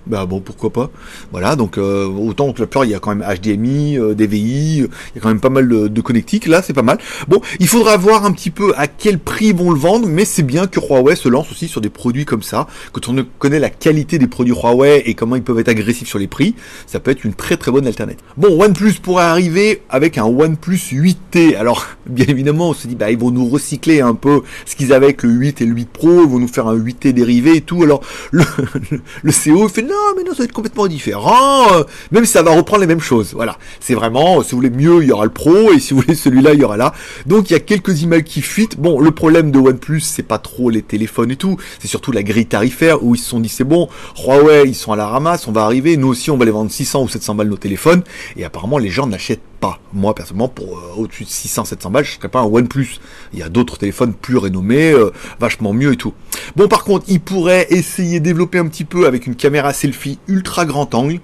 bah 0.08 0.26
bon 0.26 0.40
pourquoi 0.40 0.72
pas. 0.72 0.90
Voilà 1.32 1.56
donc 1.56 1.78
euh, 1.78 2.06
autant 2.06 2.52
que 2.54 2.60
la 2.60 2.68
plupart 2.68 2.86
il 2.86 2.92
y 2.92 2.96
a 2.96 3.00
quand 3.00 3.16
même 3.16 3.28
HDMI 3.28 3.98
euh, 3.98 4.14
DVI 4.14 4.78
il 4.78 4.82
y 5.16 5.18
a 5.18 5.22
quand 5.22 5.30
même 5.30 5.40
pas 5.40 5.50
mal 5.50 5.68
de, 5.68 5.88
de 5.88 6.02
connectiques. 6.02 6.48
Là 6.48 6.62
c'est 6.62 6.74
pas 6.74 6.82
mal. 6.82 6.98
Bon 7.28 7.42
il 7.60 7.68
faudra 7.68 7.98
voir 7.98 8.26
un 8.26 8.32
petit 8.32 8.52
peu 8.52 8.74
à 8.78 8.88
quel 8.88 9.20
prix 9.20 9.48
ils 9.48 9.56
vont 9.56 9.72
le 9.72 9.80
vendre 9.80 10.08
mais 10.08 10.26
c'est 10.26 10.44
bien 10.44 10.68
que 10.68 10.80
Huawei 10.80 11.16
se 11.16 11.30
lance 11.30 11.52
aussi 11.52 11.68
sur 11.68 11.82
des 11.82 11.90
produits 11.90 12.26
comme 12.26 12.44
ça 12.44 12.68
quand 12.92 13.10
on 13.10 13.26
connaît 13.40 13.60
la 13.60 13.70
qualité 13.70 14.18
des 14.18 14.28
produits 14.28 14.54
Huawei 14.54 15.04
et 15.06 15.14
comment 15.14 15.36
ils 15.36 15.44
peuvent 15.44 15.60
être 15.60 15.70
agressifs 15.70 16.08
sur 16.08 16.20
les 16.20 16.28
prix. 16.28 16.56
Ça 16.86 17.00
peut 17.00 17.12
être 17.12 17.24
une 17.24 17.34
très 17.34 17.58
très 17.58 17.72
bonne 17.72 17.88
alternative 17.88 18.24
bon 18.38 18.62
OnePlus 18.62 18.94
pourrait 19.02 19.26
arriver 19.26 19.82
avec 19.90 20.18
un 20.18 20.26
OnePlus 20.26 20.78
8T 20.92 21.56
alors 21.56 21.86
bien 22.06 22.26
évidemment 22.28 22.70
on 22.70 22.74
se 22.74 22.88
dit 22.88 22.96
bah 22.96 23.12
ils 23.12 23.18
vont 23.18 23.32
nous 23.32 23.48
recycler 23.48 24.02
un 24.02 24.14
peu 24.14 24.42
ce 24.66 24.76
qu'ils 24.76 24.94
avaient 24.94 25.08
avec 25.08 25.24
le 25.24 25.30
8 25.30 25.62
et 25.62 25.66
le 25.66 25.74
8 25.74 25.90
Pro 25.90 26.24
ils 26.24 26.30
vont 26.30 26.40
nous 26.40 26.48
faire 26.48 26.68
un 26.68 26.78
8T 26.78 27.14
dérivé 27.14 27.58
et 27.58 27.62
tout. 27.62 27.84
Alors 27.84 28.02
le, 28.32 28.44
le, 28.92 29.02
le 29.24 29.32
CEO 29.32 29.68
fait 29.68 29.82
non 29.82 29.96
mais 30.16 30.24
non, 30.24 30.32
ça 30.32 30.40
va 30.40 30.44
être 30.46 30.54
complètement 30.54 30.88
différent. 30.88 31.74
Euh, 31.74 31.84
même 32.12 32.26
si 32.26 32.32
ça 32.32 32.44
va 32.44 32.52
reprendre 32.52 32.82
les 32.82 32.88
mêmes 32.88 33.02
choses. 33.02 33.34
Voilà. 33.34 33.58
C'est 33.80 33.94
vraiment, 33.94 34.42
si 34.44 34.52
vous 34.52 34.58
voulez 34.58 34.70
mieux, 34.70 35.04
il 35.04 35.10
y 35.10 35.12
aura 35.12 35.26
le 35.26 35.32
Pro, 35.32 35.72
et 35.74 35.80
si 35.80 35.94
vous 35.94 36.02
voulez 36.02 36.16
celui-là, 36.16 36.54
il 36.54 36.60
y 36.60 36.64
aura 36.64 36.78
là. 36.78 36.94
Donc 37.26 37.50
il 37.50 37.54
y 37.54 37.56
a 37.56 37.60
quelques 37.60 38.04
emails 38.04 38.24
qui 38.24 38.42
fuitent. 38.42 38.78
Bon, 38.78 39.00
le 39.00 39.12
problème 39.12 39.52
de 39.52 39.60
OnePlus, 39.60 40.02
c'est 40.02 40.24
pas 40.24 40.38
trop 40.38 40.70
les 40.70 40.82
téléphones 40.82 41.32
et 41.32 41.36
tout. 41.36 41.58
C'est 41.80 41.88
surtout 41.88 42.12
la 42.12 42.24
grille 42.24 42.46
tarifaire 42.46 43.04
où 43.04 43.16
ils 43.16 43.20
se 43.20 43.30
sont 43.30 43.40
dit 43.40 43.50
c'est 43.50 43.64
bon, 43.64 43.90
Huawei, 44.18 44.64
ils 44.68 44.76
sont 44.76 44.92
à 44.92 44.96
la 44.96 45.08
ramasse, 45.08 45.48
on 45.48 45.52
va 45.52 45.64
arriver. 45.64 45.98
Nous 45.98 46.08
aussi, 46.08 46.32
on 46.32 46.38
va 46.38 46.46
les 46.46 46.52
vendre 46.52 46.72
600 46.72 47.04
ou 47.04 47.10
700 47.10 47.36
balles 47.36 47.48
nos 47.48 47.58
téléphones. 47.58 48.04
Et 48.36 48.46
apparemment, 48.46 48.78
les 48.78 48.90
gens 48.90 49.08
n'achètent 49.08 49.42
pas. 49.60 49.80
Moi, 49.94 50.14
personnellement, 50.16 50.48
pour 50.48 50.78
euh, 50.78 50.94
au-dessus 50.98 51.24
de 51.24 51.30
600, 51.30 51.66
700 51.66 51.92
balles, 51.92 52.06
je 52.06 52.12
ne 52.12 52.16
serais 52.18 52.30
pas 52.30 52.40
un 52.40 52.46
OnePlus. 52.46 53.00
Il 53.34 53.40
y 53.40 53.44
a 53.44 53.50
d'autres 53.50 53.78
téléphones 53.78 54.14
plus 54.14 54.38
renommés, 54.38 54.92
euh, 54.92 55.12
vachement 55.40 55.74
mieux 55.74 55.94
et 55.94 55.98
tout. 55.98 56.14
Bon, 56.56 56.68
par 56.68 56.84
contre, 56.84 57.06
ils 57.08 57.20
pourraient 57.20 57.68
essayer 57.70 58.20
de 58.20 58.26
développer 58.26 58.60
un 58.60 58.68
petit 58.68 58.86
peu 58.86 59.08
avec 59.08 59.28
une 59.28 59.36
caméra 59.36 59.74
selfie 59.74 60.20
ultra 60.28 60.66
grand 60.66 60.94
angle. 60.96 61.20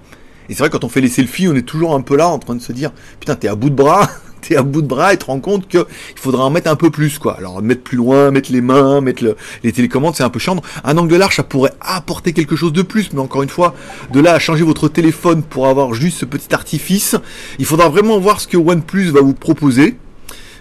Et 0.48 0.54
c'est 0.54 0.58
vrai, 0.58 0.70
quand 0.70 0.84
on 0.84 0.88
fait 0.88 1.00
les 1.00 1.08
selfies, 1.08 1.48
on 1.48 1.54
est 1.54 1.62
toujours 1.62 1.94
un 1.94 2.02
peu 2.02 2.16
là 2.16 2.28
en 2.28 2.38
train 2.38 2.54
de 2.54 2.60
se 2.60 2.72
dire, 2.72 2.92
putain, 3.18 3.34
t'es 3.34 3.48
à 3.48 3.54
bout 3.54 3.70
de 3.70 3.74
bras, 3.74 4.10
t'es 4.46 4.56
à 4.56 4.62
bout 4.62 4.82
de 4.82 4.86
bras 4.86 5.14
et 5.14 5.16
te 5.16 5.26
rends 5.26 5.40
compte 5.40 5.68
qu'il 5.68 5.84
faudra 6.16 6.44
en 6.44 6.50
mettre 6.50 6.70
un 6.70 6.76
peu 6.76 6.90
plus, 6.90 7.18
quoi. 7.18 7.36
Alors, 7.38 7.62
mettre 7.62 7.82
plus 7.82 7.96
loin, 7.96 8.30
mettre 8.30 8.52
les 8.52 8.60
mains, 8.60 9.00
mettre 9.00 9.24
les 9.62 9.72
télécommandes, 9.72 10.14
c'est 10.14 10.22
un 10.22 10.30
peu 10.30 10.38
chiant. 10.38 10.56
Un 10.84 10.98
angle 10.98 11.16
large, 11.16 11.36
ça 11.36 11.42
pourrait 11.42 11.72
apporter 11.80 12.32
quelque 12.32 12.56
chose 12.56 12.72
de 12.72 12.82
plus, 12.82 13.12
mais 13.12 13.20
encore 13.20 13.42
une 13.42 13.48
fois, 13.48 13.74
de 14.12 14.20
là 14.20 14.34
à 14.34 14.38
changer 14.38 14.64
votre 14.64 14.88
téléphone 14.88 15.42
pour 15.42 15.66
avoir 15.68 15.94
juste 15.94 16.18
ce 16.18 16.24
petit 16.24 16.54
artifice, 16.54 17.16
il 17.58 17.66
faudra 17.66 17.88
vraiment 17.88 18.18
voir 18.18 18.40
ce 18.40 18.46
que 18.46 18.56
OnePlus 18.56 19.10
va 19.10 19.20
vous 19.20 19.34
proposer. 19.34 19.96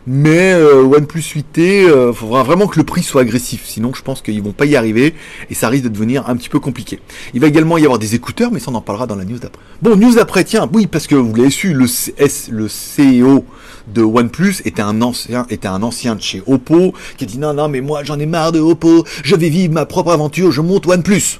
Mais 0.05 0.51
euh, 0.51 0.83
OnePlus 0.83 1.21
8T, 1.21 1.43
il 1.55 1.85
euh, 1.85 2.11
faudra 2.11 2.43
vraiment 2.43 2.67
que 2.67 2.77
le 2.77 2.83
prix 2.83 3.03
soit 3.03 3.21
agressif, 3.21 3.63
sinon 3.65 3.93
je 3.93 4.01
pense 4.01 4.21
qu'ils 4.21 4.41
vont 4.43 4.51
pas 4.51 4.65
y 4.65 4.75
arriver 4.75 5.15
et 5.49 5.53
ça 5.53 5.69
risque 5.69 5.85
de 5.85 5.89
devenir 5.89 6.29
un 6.29 6.35
petit 6.35 6.49
peu 6.49 6.59
compliqué. 6.59 6.99
Il 7.33 7.39
va 7.39 7.47
également 7.47 7.77
y 7.77 7.85
avoir 7.85 7.99
des 7.99 8.13
écouteurs, 8.13 8.51
mais 8.51 8.59
ça 8.59 8.69
on 8.69 8.75
en 8.75 8.81
parlera 8.81 9.07
dans 9.07 9.15
la 9.15 9.23
news 9.23 9.39
d'après. 9.39 9.61
Bon, 9.81 9.95
news 9.95 10.15
d'après, 10.15 10.43
tiens, 10.43 10.69
oui, 10.73 10.87
parce 10.87 11.07
que 11.07 11.15
vous 11.15 11.33
l'avez 11.33 11.49
su, 11.49 11.73
le, 11.73 11.85
CS, 11.85 12.49
le 12.51 12.67
CEO 12.67 13.45
de 13.87 14.01
OnePlus 14.01 14.61
était 14.65 14.81
un 14.81 15.01
ancien, 15.01 15.45
était 15.49 15.67
un 15.67 15.83
ancien 15.83 16.15
de 16.15 16.21
chez 16.21 16.41
Oppo 16.47 16.93
qui 17.17 17.25
a 17.25 17.27
dit 17.27 17.37
non, 17.37 17.53
non, 17.53 17.67
mais 17.67 17.81
moi 17.81 18.03
j'en 18.03 18.19
ai 18.19 18.25
marre 18.25 18.51
de 18.51 18.59
Oppo, 18.59 19.05
je 19.23 19.35
vais 19.35 19.49
vivre 19.49 19.73
ma 19.73 19.85
propre 19.85 20.11
aventure, 20.11 20.51
je 20.51 20.61
monte 20.61 20.87
OnePlus 20.87 21.39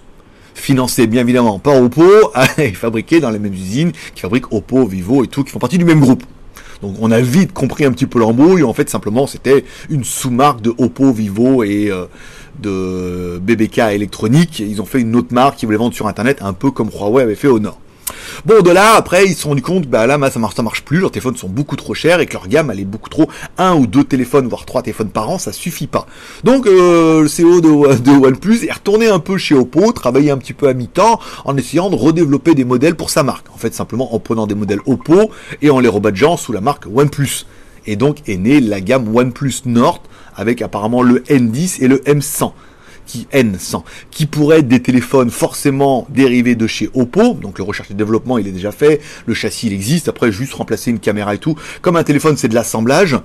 financé 0.55 1.07
bien 1.07 1.21
évidemment 1.21 1.59
par 1.59 1.81
Oppo, 1.81 2.03
et 2.57 2.73
fabriqué 2.73 3.19
dans 3.19 3.29
les 3.29 3.39
mêmes 3.39 3.53
usines 3.53 3.91
qui 4.15 4.21
fabriquent 4.21 4.51
Oppo, 4.51 4.85
Vivo 4.85 5.23
et 5.23 5.27
tout, 5.27 5.43
qui 5.43 5.51
font 5.51 5.59
partie 5.59 5.77
du 5.77 5.85
même 5.85 5.99
groupe. 5.99 6.23
Donc 6.81 6.97
on 6.99 7.11
a 7.11 7.21
vite 7.21 7.53
compris 7.53 7.85
un 7.85 7.91
petit 7.91 8.05
peu 8.05 8.19
l'embrouille. 8.19 8.63
En 8.63 8.73
fait, 8.73 8.89
simplement, 8.89 9.25
c'était 9.25 9.63
une 9.89 10.03
sous-marque 10.03 10.61
de 10.61 10.73
Oppo, 10.77 11.11
Vivo 11.13 11.63
et 11.63 11.89
euh, 11.89 12.05
de 12.59 13.39
BBK 13.39 13.79
électronique. 13.93 14.59
Ils 14.59 14.81
ont 14.81 14.85
fait 14.85 14.99
une 14.99 15.15
autre 15.15 15.33
marque 15.33 15.57
qui 15.57 15.65
voulait 15.65 15.77
vendre 15.77 15.95
sur 15.95 16.07
Internet, 16.07 16.39
un 16.41 16.53
peu 16.53 16.71
comme 16.71 16.89
Huawei 16.89 17.23
avait 17.23 17.35
fait 17.35 17.47
au 17.47 17.59
Nord. 17.59 17.79
Bon, 18.45 18.61
de 18.61 18.71
là, 18.71 18.95
après, 18.95 19.25
ils 19.25 19.35
se 19.35 19.41
sont 19.41 19.49
rendus 19.49 19.61
compte, 19.61 19.87
bah 19.87 20.05
là, 20.07 20.17
ça 20.29 20.39
marche, 20.39 20.57
marche 20.57 20.83
plus, 20.83 20.99
leurs 20.99 21.11
téléphones 21.11 21.37
sont 21.37 21.49
beaucoup 21.49 21.75
trop 21.75 21.93
chers 21.93 22.19
et 22.19 22.25
que 22.25 22.33
leur 22.33 22.47
gamme, 22.47 22.71
elle 22.71 22.79
est 22.79 22.85
beaucoup 22.85 23.09
trop, 23.09 23.29
un 23.57 23.75
ou 23.75 23.87
deux 23.87 24.03
téléphones, 24.03 24.47
voire 24.47 24.65
trois 24.65 24.81
téléphones 24.81 25.09
par 25.09 25.29
an, 25.29 25.37
ça 25.37 25.51
suffit 25.51 25.87
pas. 25.87 26.05
Donc, 26.43 26.67
euh, 26.67 27.23
le 27.23 27.27
CEO 27.27 27.61
de, 27.61 28.11
OnePlus 28.11 28.65
est 28.65 28.71
retourné 28.71 29.07
un 29.07 29.19
peu 29.19 29.37
chez 29.37 29.55
Oppo, 29.55 29.91
travaillé 29.91 30.31
un 30.31 30.37
petit 30.37 30.53
peu 30.53 30.67
à 30.67 30.73
mi-temps, 30.73 31.19
en 31.45 31.57
essayant 31.57 31.89
de 31.89 31.95
redévelopper 31.95 32.55
des 32.55 32.65
modèles 32.65 32.95
pour 32.95 33.09
sa 33.09 33.23
marque. 33.23 33.47
En 33.53 33.57
fait, 33.57 33.73
simplement 33.73 34.13
en 34.13 34.19
prenant 34.19 34.47
des 34.47 34.55
modèles 34.55 34.81
Oppo 34.85 35.31
et 35.61 35.69
en 35.69 35.79
les 35.79 35.89
rebadgeant 35.89 36.37
sous 36.37 36.51
la 36.51 36.61
marque 36.61 36.85
OnePlus. 36.93 37.45
Et 37.85 37.95
donc 37.95 38.27
est 38.29 38.37
née 38.37 38.61
la 38.61 38.79
gamme 38.79 39.13
OnePlus 39.13 39.63
Nord 39.65 40.01
avec 40.35 40.61
apparemment 40.61 41.01
le 41.01 41.19
N10 41.19 41.83
et 41.83 41.87
le 41.87 41.97
M100 41.97 42.53
qui 43.05 43.27
N100, 43.33 43.83
qui 44.11 44.25
pourrait 44.25 44.59
être 44.59 44.67
des 44.67 44.81
téléphones 44.81 45.29
forcément 45.29 46.07
dérivés 46.09 46.55
de 46.55 46.67
chez 46.67 46.89
Oppo. 46.93 47.33
Donc 47.33 47.57
le 47.57 47.63
recherche 47.63 47.91
et 47.91 47.93
développement, 47.93 48.37
il 48.37 48.47
est 48.47 48.51
déjà 48.51 48.71
fait, 48.71 49.01
le 49.25 49.33
châssis 49.33 49.67
il 49.67 49.73
existe. 49.73 50.07
Après 50.07 50.31
juste 50.31 50.53
remplacer 50.53 50.91
une 50.91 50.99
caméra 50.99 51.35
et 51.35 51.37
tout. 51.37 51.55
Comme 51.81 51.95
un 51.95 52.03
téléphone, 52.03 52.37
c'est 52.37 52.47
de 52.47 52.55
l'assemblage. 52.55 53.17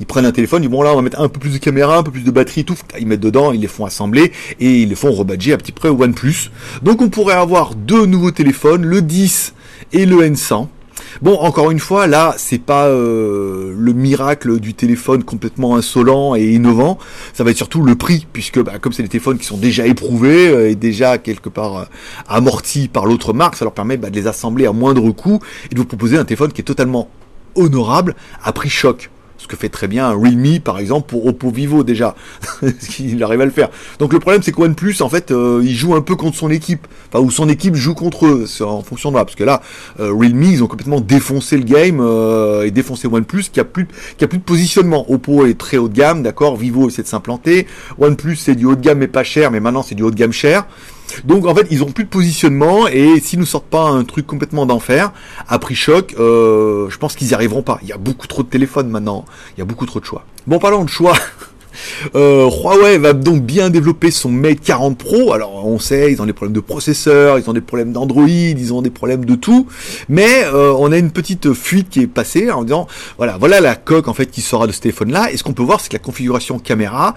Ils 0.00 0.06
prennent 0.06 0.26
un 0.26 0.32
téléphone, 0.32 0.62
ils 0.62 0.68
disent 0.68 0.72
bon 0.72 0.82
là 0.82 0.92
on 0.92 0.96
va 0.96 1.02
mettre 1.02 1.20
un 1.20 1.28
peu 1.28 1.40
plus 1.40 1.52
de 1.52 1.58
caméra, 1.58 1.98
un 1.98 2.02
peu 2.02 2.10
plus 2.10 2.24
de 2.24 2.30
batterie, 2.30 2.64
tout. 2.64 2.76
Ils 2.98 3.06
mettent 3.06 3.20
dedans, 3.20 3.52
ils 3.52 3.60
les 3.60 3.68
font 3.68 3.84
assembler 3.84 4.32
et 4.60 4.82
ils 4.82 4.88
les 4.88 4.94
font 4.94 5.12
rebadger 5.12 5.52
à 5.52 5.58
petit 5.58 5.72
près 5.72 5.88
au 5.88 6.02
OnePlus. 6.02 6.50
Donc 6.82 7.02
on 7.02 7.08
pourrait 7.08 7.34
avoir 7.34 7.74
deux 7.74 8.06
nouveaux 8.06 8.30
téléphones, 8.30 8.84
le 8.84 9.02
10 9.02 9.54
et 9.92 10.06
le 10.06 10.16
N100 10.16 10.68
Bon, 11.22 11.34
encore 11.38 11.70
une 11.70 11.78
fois, 11.78 12.06
là, 12.06 12.34
c'est 12.36 12.58
pas 12.58 12.88
euh, 12.88 13.74
le 13.76 13.92
miracle 13.92 14.60
du 14.60 14.74
téléphone 14.74 15.24
complètement 15.24 15.76
insolent 15.76 16.34
et 16.34 16.44
innovant. 16.52 16.98
Ça 17.32 17.42
va 17.42 17.50
être 17.50 17.56
surtout 17.56 17.82
le 17.82 17.94
prix, 17.94 18.26
puisque 18.32 18.60
bah, 18.62 18.78
comme 18.78 18.92
c'est 18.92 19.02
des 19.02 19.08
téléphones 19.08 19.38
qui 19.38 19.46
sont 19.46 19.56
déjà 19.56 19.86
éprouvés 19.86 20.48
euh, 20.48 20.70
et 20.70 20.74
déjà 20.74 21.18
quelque 21.18 21.48
part 21.48 21.76
euh, 21.76 21.84
amortis 22.28 22.88
par 22.88 23.06
l'autre 23.06 23.32
marque, 23.32 23.56
ça 23.56 23.64
leur 23.64 23.72
permet 23.72 23.96
bah, 23.96 24.10
de 24.10 24.16
les 24.16 24.26
assembler 24.26 24.66
à 24.66 24.72
moindre 24.72 25.10
coût 25.10 25.40
et 25.70 25.74
de 25.74 25.80
vous 25.80 25.86
proposer 25.86 26.18
un 26.18 26.24
téléphone 26.24 26.52
qui 26.52 26.60
est 26.60 26.64
totalement 26.64 27.08
honorable 27.54 28.14
à 28.44 28.52
prix 28.52 28.68
choc 28.68 29.10
ce 29.38 29.46
que 29.46 29.56
fait 29.56 29.68
très 29.68 29.88
bien 29.88 30.10
Realme 30.10 30.60
par 30.60 30.78
exemple 30.78 31.08
pour 31.08 31.26
Oppo 31.26 31.50
Vivo 31.50 31.84
déjà, 31.84 32.14
qu'il 32.90 33.22
arrive 33.22 33.40
à 33.40 33.44
le 33.44 33.50
faire. 33.50 33.68
Donc 33.98 34.12
le 34.12 34.18
problème 34.18 34.42
c'est 34.42 34.52
que 34.52 34.60
OnePlus 34.60 34.96
en 35.00 35.08
fait 35.08 35.30
euh, 35.30 35.60
il 35.62 35.74
joue 35.74 35.94
un 35.94 36.00
peu 36.00 36.16
contre 36.16 36.36
son 36.36 36.50
équipe, 36.50 36.86
enfin 37.12 37.24
ou 37.24 37.30
son 37.30 37.48
équipe 37.48 37.74
joue 37.74 37.94
contre 37.94 38.26
eux, 38.26 38.46
en 38.60 38.82
fonction 38.82 39.10
de 39.10 39.16
là, 39.16 39.24
parce 39.24 39.36
que 39.36 39.44
là 39.44 39.62
euh, 40.00 40.12
Realme 40.12 40.42
ils 40.42 40.62
ont 40.62 40.66
complètement 40.66 41.00
défoncé 41.00 41.56
le 41.56 41.64
game 41.64 42.00
euh, 42.00 42.64
et 42.64 42.70
défoncé 42.70 43.08
OnePlus 43.08 43.44
qui 43.52 43.60
a 43.60 43.64
plus 43.64 43.88
qui 44.16 44.24
a 44.24 44.28
plus 44.28 44.38
de 44.38 44.44
positionnement. 44.44 45.10
Oppo 45.10 45.46
est 45.46 45.58
très 45.58 45.76
haut 45.76 45.88
de 45.88 45.94
gamme, 45.94 46.22
d'accord, 46.22 46.56
Vivo 46.56 46.88
essaie 46.88 47.02
de 47.02 47.08
s'implanter, 47.08 47.66
OnePlus 47.98 48.36
c'est 48.36 48.54
du 48.54 48.66
haut 48.66 48.76
de 48.76 48.80
gamme 48.80 48.98
mais 48.98 49.08
pas 49.08 49.24
cher, 49.24 49.50
mais 49.50 49.60
maintenant 49.60 49.82
c'est 49.82 49.94
du 49.94 50.02
haut 50.02 50.10
de 50.10 50.16
gamme 50.16 50.32
cher. 50.32 50.66
Donc 51.24 51.46
en 51.46 51.54
fait, 51.54 51.66
ils 51.70 51.82
ont 51.82 51.90
plus 51.90 52.04
de 52.04 52.08
positionnement 52.08 52.88
et 52.88 53.20
s'ils 53.20 53.38
nous 53.38 53.46
sortent 53.46 53.66
pas 53.66 53.88
un 53.88 54.04
truc 54.04 54.26
complètement 54.26 54.66
d'enfer, 54.66 55.12
à 55.48 55.58
prix 55.58 55.74
choc, 55.74 56.14
euh, 56.18 56.88
je 56.90 56.98
pense 56.98 57.14
qu'ils 57.14 57.28
y 57.28 57.34
arriveront 57.34 57.62
pas. 57.62 57.78
Il 57.82 57.88
y 57.88 57.92
a 57.92 57.98
beaucoup 57.98 58.26
trop 58.26 58.42
de 58.42 58.48
téléphones 58.48 58.88
maintenant, 58.88 59.24
il 59.56 59.60
y 59.60 59.62
a 59.62 59.64
beaucoup 59.64 59.86
trop 59.86 60.00
de 60.00 60.04
choix. 60.04 60.24
Bon, 60.46 60.58
parlons 60.58 60.84
de 60.84 60.90
choix. 60.90 61.16
Euh, 62.14 62.48
Huawei 62.48 62.96
va 62.96 63.12
donc 63.12 63.42
bien 63.42 63.70
développer 63.70 64.10
son 64.10 64.30
Mate 64.30 64.60
40 64.60 64.96
Pro. 64.96 65.32
Alors 65.32 65.66
on 65.66 65.78
sait, 65.78 66.10
ils 66.10 66.22
ont 66.22 66.26
des 66.26 66.32
problèmes 66.32 66.54
de 66.54 66.60
processeur, 66.60 67.38
ils 67.38 67.48
ont 67.50 67.52
des 67.52 67.60
problèmes 67.60 67.92
d'Android, 67.92 68.26
ils 68.26 68.72
ont 68.72 68.82
des 68.82 68.90
problèmes 68.90 69.24
de 69.24 69.34
tout. 69.34 69.66
Mais 70.08 70.44
euh, 70.44 70.72
on 70.78 70.92
a 70.92 70.98
une 70.98 71.10
petite 71.10 71.52
fuite 71.52 71.90
qui 71.90 72.00
est 72.00 72.06
passée 72.06 72.50
en 72.50 72.62
disant, 72.64 72.86
voilà, 73.18 73.36
voilà 73.38 73.60
la 73.60 73.74
coque 73.74 74.08
en 74.08 74.14
fait 74.14 74.26
qui 74.26 74.40
sera 74.40 74.66
de 74.66 74.72
ce 74.72 74.80
téléphone-là. 74.80 75.32
Et 75.32 75.36
ce 75.36 75.44
qu'on 75.44 75.52
peut 75.52 75.62
voir, 75.62 75.80
c'est 75.80 75.88
que 75.88 75.96
la 75.96 76.02
configuration 76.02 76.58
caméra, 76.58 77.14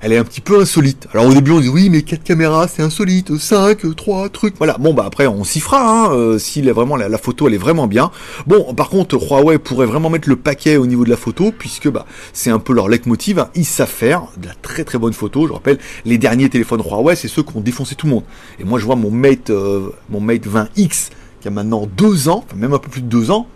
elle 0.00 0.12
est 0.12 0.16
un 0.16 0.24
petit 0.24 0.40
peu 0.40 0.60
insolite. 0.60 1.08
Alors 1.12 1.26
au 1.26 1.32
début 1.32 1.50
on 1.52 1.60
dit 1.60 1.68
oui 1.68 1.90
mais 1.90 2.02
4 2.02 2.22
caméras 2.22 2.68
c'est 2.68 2.82
insolite, 2.82 3.36
5, 3.36 3.94
3 3.94 4.28
trucs, 4.30 4.56
voilà. 4.58 4.76
Bon 4.78 4.94
bah 4.94 5.04
après 5.06 5.26
on 5.26 5.44
s'y 5.44 5.60
fera, 5.60 5.82
hein, 5.82 6.12
euh, 6.12 6.38
si 6.38 6.62
vraiment 6.62 6.96
la, 6.96 7.18
photo 7.18 7.48
elle 7.48 7.54
est 7.54 7.58
vraiment 7.58 7.86
bien. 7.86 8.10
Bon 8.46 8.74
par 8.74 8.88
contre 8.88 9.16
Huawei 9.16 9.58
pourrait 9.58 9.86
vraiment 9.86 10.10
mettre 10.10 10.28
le 10.28 10.36
paquet 10.36 10.76
au 10.76 10.86
niveau 10.86 11.04
de 11.04 11.10
la 11.10 11.16
photo 11.16 11.52
puisque 11.56 11.88
bah 11.88 12.06
c'est 12.32 12.50
un 12.50 12.58
peu 12.58 12.72
leur 12.72 12.88
leitmotiv, 12.88 13.38
hein. 13.38 13.50
ils 13.54 13.64
savent 13.64 13.88
faire 13.88 14.24
de 14.36 14.46
la 14.46 14.54
très 14.54 14.84
très 14.84 14.98
bonne 14.98 15.12
photo. 15.12 15.46
Je 15.46 15.52
rappelle 15.52 15.78
les 16.04 16.18
derniers 16.18 16.48
téléphones 16.48 16.82
Huawei 16.82 17.16
c'est 17.16 17.28
ceux 17.28 17.42
qui 17.42 17.56
ont 17.56 17.60
défoncé 17.60 17.94
tout 17.94 18.06
le 18.06 18.12
monde. 18.14 18.24
Et 18.58 18.64
moi 18.64 18.78
je 18.78 18.86
vois 18.86 18.96
mon 18.96 19.10
Mate, 19.10 19.50
euh, 19.50 19.90
mon 20.08 20.20
Mate 20.20 20.46
20X 20.46 21.10
qui 21.40 21.48
a 21.48 21.50
maintenant 21.50 21.88
2 21.96 22.28
ans, 22.28 22.44
enfin 22.46 22.56
même 22.56 22.72
un 22.72 22.78
peu 22.78 22.88
plus 22.88 23.02
de 23.02 23.08
2 23.08 23.30
ans, 23.30 23.46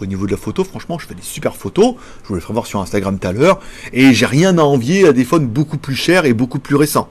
au 0.00 0.06
niveau 0.06 0.26
de 0.26 0.30
la 0.30 0.36
photo, 0.36 0.64
franchement, 0.64 0.98
je 0.98 1.06
fais 1.06 1.14
des 1.14 1.22
super 1.22 1.56
photos. 1.56 1.94
Je 2.22 2.28
vous 2.28 2.34
les 2.34 2.40
ferai 2.40 2.52
voir 2.52 2.66
sur 2.66 2.80
Instagram 2.80 3.18
tout 3.18 3.28
à 3.28 3.32
l'heure. 3.32 3.60
Et 3.92 4.14
j'ai 4.14 4.26
rien 4.26 4.58
à 4.58 4.62
envier 4.62 5.06
à 5.08 5.12
des 5.12 5.24
phones 5.24 5.46
beaucoup 5.46 5.78
plus 5.78 5.94
chers 5.94 6.24
et 6.24 6.32
beaucoup 6.32 6.58
plus 6.58 6.76
récents. 6.76 7.08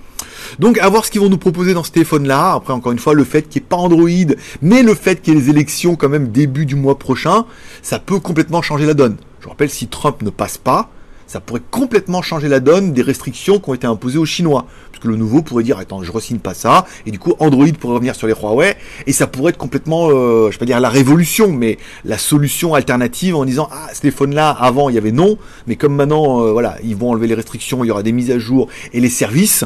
Donc, 0.60 0.78
à 0.80 0.90
voir 0.90 1.06
ce 1.06 1.12
qu'ils 1.12 1.22
vont 1.22 1.30
nous 1.30 1.38
proposer 1.38 1.74
dans 1.74 1.84
ce 1.84 1.92
téléphone-là. 1.92 2.54
Après, 2.54 2.74
encore 2.74 2.92
une 2.92 3.00
fois, 3.00 3.14
le 3.14 3.24
fait 3.24 3.44
qu'il 3.44 3.62
n'y 3.62 3.66
ait 3.66 3.70
pas 3.70 3.78
Android, 3.78 4.36
mais 4.62 4.84
le 4.84 4.96
fait 4.96 5.22
qu'il 5.22 5.34
y 5.34 5.38
ait 5.38 5.40
les 5.40 5.50
élections 5.50 5.96
quand 5.96 6.10
même 6.10 6.30
début 6.30 6.66
du 6.66 6.76
mois 6.76 6.98
prochain, 6.98 7.46
ça 7.82 8.00
peut 8.00 8.20
complètement 8.20 8.62
changer 8.62 8.86
la 8.86 8.94
donne. 8.94 9.18
Je 9.40 9.46
vous 9.46 9.50
rappelle, 9.50 9.70
si 9.70 9.88
Trump 9.88 10.22
ne 10.22 10.30
passe 10.30 10.58
pas, 10.58 10.90
ça 11.28 11.42
pourrait 11.42 11.62
complètement 11.70 12.22
changer 12.22 12.48
la 12.48 12.62
donne 12.62 12.94
des 12.94 13.02
restrictions 13.02 13.60
qui 13.60 13.70
ont 13.70 13.74
été 13.74 13.86
imposées 13.86 14.18
aux 14.18 14.26
Chinois. 14.26 14.66
Parce 14.98 15.04
que 15.04 15.10
le 15.10 15.16
nouveau 15.16 15.44
pourrait 15.44 15.62
dire, 15.62 15.78
attends, 15.78 16.02
je 16.02 16.12
re-signe 16.12 16.40
pas 16.40 16.56
ça, 16.56 16.88
et 17.06 17.12
du 17.12 17.20
coup, 17.20 17.36
Android 17.38 17.68
pourrait 17.80 17.94
revenir 17.94 18.16
sur 18.16 18.26
les 18.26 18.34
Huawei, 18.34 18.76
et 19.06 19.12
ça 19.12 19.28
pourrait 19.28 19.52
être 19.52 19.60
complètement, 19.60 20.10
euh, 20.10 20.48
je 20.48 20.56
vais 20.56 20.58
pas 20.58 20.66
dire 20.66 20.80
la 20.80 20.90
révolution, 20.90 21.52
mais 21.52 21.78
la 22.04 22.18
solution 22.18 22.74
alternative 22.74 23.36
en 23.36 23.46
disant, 23.46 23.70
ah, 23.72 23.94
ce 23.94 24.02
téléphone-là, 24.02 24.50
avant, 24.50 24.90
il 24.90 24.96
y 24.96 24.98
avait 24.98 25.12
non, 25.12 25.38
mais 25.68 25.76
comme 25.76 25.94
maintenant, 25.94 26.42
euh, 26.42 26.52
voilà, 26.52 26.78
ils 26.84 26.96
vont 26.96 27.12
enlever 27.12 27.28
les 27.28 27.36
restrictions, 27.36 27.84
il 27.84 27.90
y 27.90 27.92
aura 27.92 28.02
des 28.02 28.12
mises 28.12 28.32
à 28.32 28.40
jour, 28.40 28.70
et 28.92 29.00
les 29.00 29.12
services, 29.12 29.66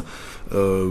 euh, 0.54 0.90